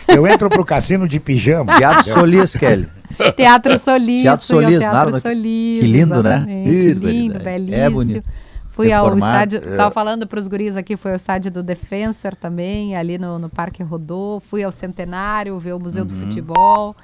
[0.07, 1.77] Eu, eu entro pro cassino de pijama.
[1.77, 2.87] Teatro Solis, Kelly.
[3.35, 4.21] Teatro Solis.
[4.21, 5.79] Teatro Solis, Teatro Solis.
[5.81, 6.45] Que lindo, né?
[6.45, 7.75] Que lindo, belíssimo.
[7.75, 8.23] É bonito.
[8.69, 9.75] Fui ao estádio, é.
[9.75, 13.49] tava falando para os guris aqui, foi ao estádio do Defensor também, ali no, no
[13.49, 14.39] Parque Rodô.
[14.39, 16.07] Fui ao Centenário, ver o Museu uhum.
[16.07, 16.95] do Futebol.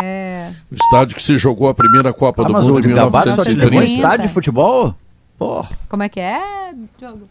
[0.00, 0.52] É...
[0.70, 3.76] O estádio que se jogou a primeira Copa ah, do Mundo em 1930.
[3.76, 4.94] Só estádio de futebol?
[5.38, 5.66] Pô.
[5.88, 7.28] Como é que é, Diogo?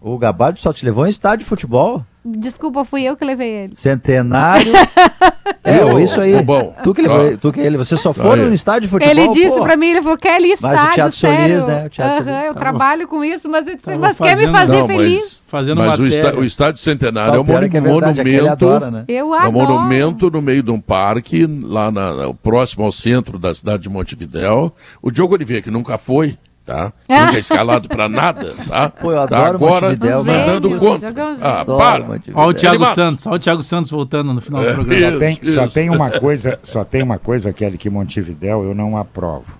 [0.00, 2.04] O Gabardo só te levou em estádio de futebol?
[2.36, 3.76] Desculpa, fui eu que levei ele.
[3.76, 4.72] Centenário.
[5.64, 6.42] é, eu, isso aí.
[6.42, 7.38] Bom, tu que levou, ah.
[7.40, 7.76] tu que ele.
[7.76, 9.10] Você só foi no estádio de futebol?
[9.10, 11.60] Ele disse para mim, ele falou, quer ir estádio, mas o teatro sério.
[11.60, 11.86] Solis, né?
[11.86, 14.78] O teatro uhum, eu trabalho com isso, mas eu disse, mas fazendo, quer me fazer
[14.80, 15.40] não, feliz?
[15.46, 18.48] Fazendo mas o, o, estádio Centenário é um monu é monumento.
[18.48, 19.04] Adora, né?
[19.08, 19.46] Eu adoro.
[19.46, 23.84] É um monumento no meio de um parque, lá na, próximo ao centro da cidade
[23.84, 24.74] de Montevidéu.
[25.00, 26.36] O Diogo Oliveira, que nunca foi,
[26.68, 26.92] tá?
[27.08, 27.20] É.
[27.22, 28.90] Nunca escalado para nada, tá?
[29.00, 29.48] Pô, eu tá?
[29.48, 29.64] adoro tá?
[29.64, 31.14] Agora tá dando conta.
[31.40, 32.04] Ah, para.
[32.34, 35.00] Olha o Thiago Santos, olha o Thiago Santos voltando no final é, do programa.
[35.00, 38.74] Isso, só, tem, só tem uma coisa, só tem uma coisa, Kelly, que Montevidéu eu
[38.74, 39.58] não aprovo.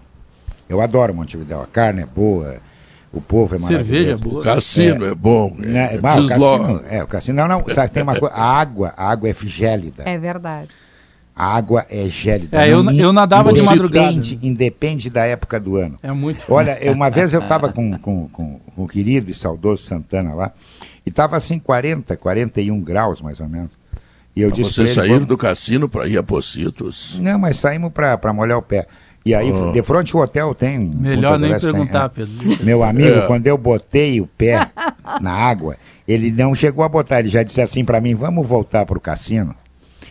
[0.68, 2.58] Eu adoro Montevidéu, a carne é boa,
[3.10, 3.90] o povo é maravilhoso.
[3.90, 4.40] Cerveja é boa.
[4.40, 5.54] O cassino é, é bom.
[5.56, 5.94] Né?
[5.94, 9.10] É, o cassino, é, o cassino, não, não, sabe, tem uma coisa, a água, a
[9.10, 10.02] água é gélida.
[10.06, 10.68] É verdade.
[11.38, 12.60] A água é gélida.
[12.60, 14.10] É, eu, eu nadava de madrugada.
[14.10, 15.94] Independe, independe da época do ano.
[16.02, 19.34] É muito Olha, eu, uma vez eu estava com, com, com, com, o querido e
[19.34, 20.50] saudoso Santana lá,
[21.06, 23.70] e estava assim 40, 41 graus mais ou menos.
[24.34, 27.16] E eu disse Vocês saíram do cassino para ir a Pocitos?
[27.20, 28.88] Não, mas saímos para molhar o pé.
[29.24, 29.70] E aí, oh.
[29.70, 30.76] de frente ao hotel tem.
[30.76, 32.26] Melhor nem perguntar, tem, é.
[32.26, 32.64] Pedro.
[32.66, 33.26] Meu amigo, é.
[33.28, 34.72] quando eu botei o pé
[35.22, 38.84] na água, ele não chegou a botar, ele já disse assim para mim: vamos voltar
[38.84, 39.54] para o cassino.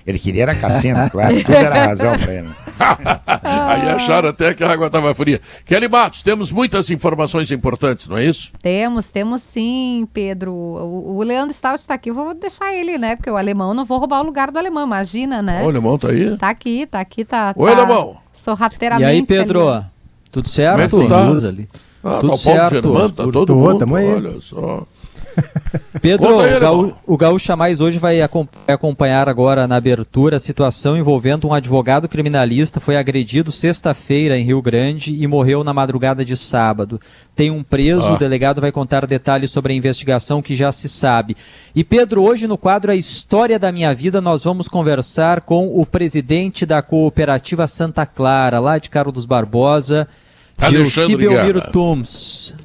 [0.07, 2.47] Ele queria era cassino, claro, tudo era razão para ele.
[3.43, 5.41] Aí acharam até que a água estava fria.
[5.65, 8.49] Kelly Matos, temos muitas informações importantes, não é isso?
[8.61, 10.53] Temos, temos sim, Pedro.
[10.53, 13.17] O, o Leandro Stout está aqui, eu vou deixar ele, né?
[13.17, 15.61] Porque o alemão, não vou roubar o lugar do alemão, imagina, né?
[15.61, 16.37] O alemão tá aí?
[16.37, 17.53] Tá aqui, tá aqui, tá.
[17.53, 18.15] Oi, tá alemão.
[18.31, 19.09] Sorrateiramente.
[19.09, 19.67] E aí, Pedro?
[19.67, 19.85] Ali.
[20.31, 20.89] Tudo certo?
[20.89, 21.47] Como é que tá?
[21.47, 21.67] Ali.
[22.01, 22.73] Ah, tudo tá certo.
[22.75, 23.77] Germano, tá todo mundo.
[23.79, 24.13] Tamo aí.
[24.13, 24.87] Olha só.
[26.01, 28.19] Pedro, Gaú, o Gaúcha Mais hoje vai
[28.67, 34.61] acompanhar agora na abertura a situação envolvendo um advogado criminalista foi agredido sexta-feira em Rio
[34.61, 36.99] Grande e morreu na madrugada de sábado.
[37.35, 38.13] Tem um preso, ah.
[38.13, 41.35] o delegado vai contar detalhes sobre a investigação que já se sabe.
[41.75, 45.85] E Pedro, hoje no quadro A História da Minha Vida, nós vamos conversar com o
[45.85, 50.07] presidente da cooperativa Santa Clara, lá de Carlos Barbosa,
[50.69, 52.55] Gilci Belmiro Tums.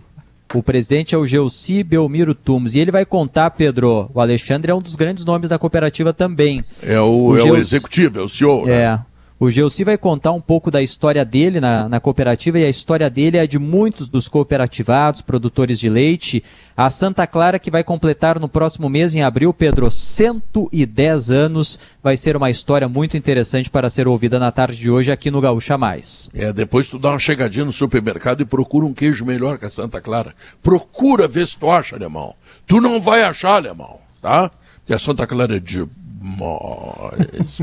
[0.54, 2.74] O presidente é o Gelsi Belmiro Tumes.
[2.74, 6.64] E ele vai contar, Pedro, o Alexandre é um dos grandes nomes da cooperativa também.
[6.82, 8.66] É o, o, é o executivo, é o senhor.
[8.66, 9.00] Né?
[9.42, 13.10] O Gelsi vai contar um pouco da história dele na, na, cooperativa e a história
[13.10, 16.44] dele é de muitos dos cooperativados, produtores de leite.
[16.76, 21.76] A Santa Clara, que vai completar no próximo mês, em abril, Pedro, 110 anos.
[22.00, 25.40] Vai ser uma história muito interessante para ser ouvida na tarde de hoje aqui no
[25.40, 26.30] Gaúcha Mais.
[26.32, 29.70] É, depois tu dá uma chegadinha no supermercado e procura um queijo melhor que a
[29.70, 30.36] Santa Clara.
[30.62, 32.36] Procura ver se tu acha, alemão.
[32.64, 34.52] Tu não vai achar, alemão, tá?
[34.78, 35.90] Porque a Santa Clara é demais.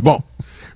[0.04, 0.22] Bom.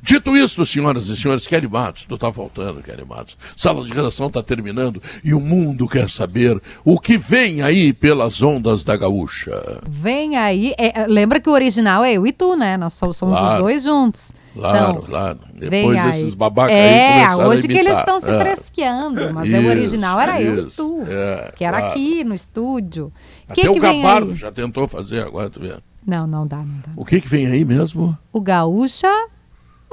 [0.06, 3.38] Dito isso, senhoras e senhores, Kelly Matos, tu tá faltando, Kelly Matos.
[3.56, 8.42] Sala de redação tá terminando e o mundo quer saber o que vem aí pelas
[8.42, 9.80] ondas da gaúcha.
[9.88, 12.76] Vem aí, é, lembra que o original é eu e tu, né?
[12.76, 14.34] Nós somos claro, os dois juntos.
[14.54, 15.40] Claro, então, claro.
[15.54, 18.38] Depois desses babacas é, aí hoje que eles estão se é.
[18.38, 21.94] fresqueando, mas isso, o original era isso, eu e tu, é, que era claro.
[21.94, 23.10] aqui no estúdio.
[23.48, 25.78] Até que o que Gabardo já tentou fazer agora, tu vê.
[26.06, 26.92] Não, não dá, não dá.
[26.98, 28.18] O que que vem aí mesmo?
[28.34, 29.08] O Gaúcha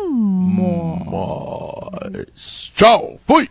[0.09, 1.91] Mo...
[2.03, 2.73] Mas...
[2.75, 3.49] Tchau, fui!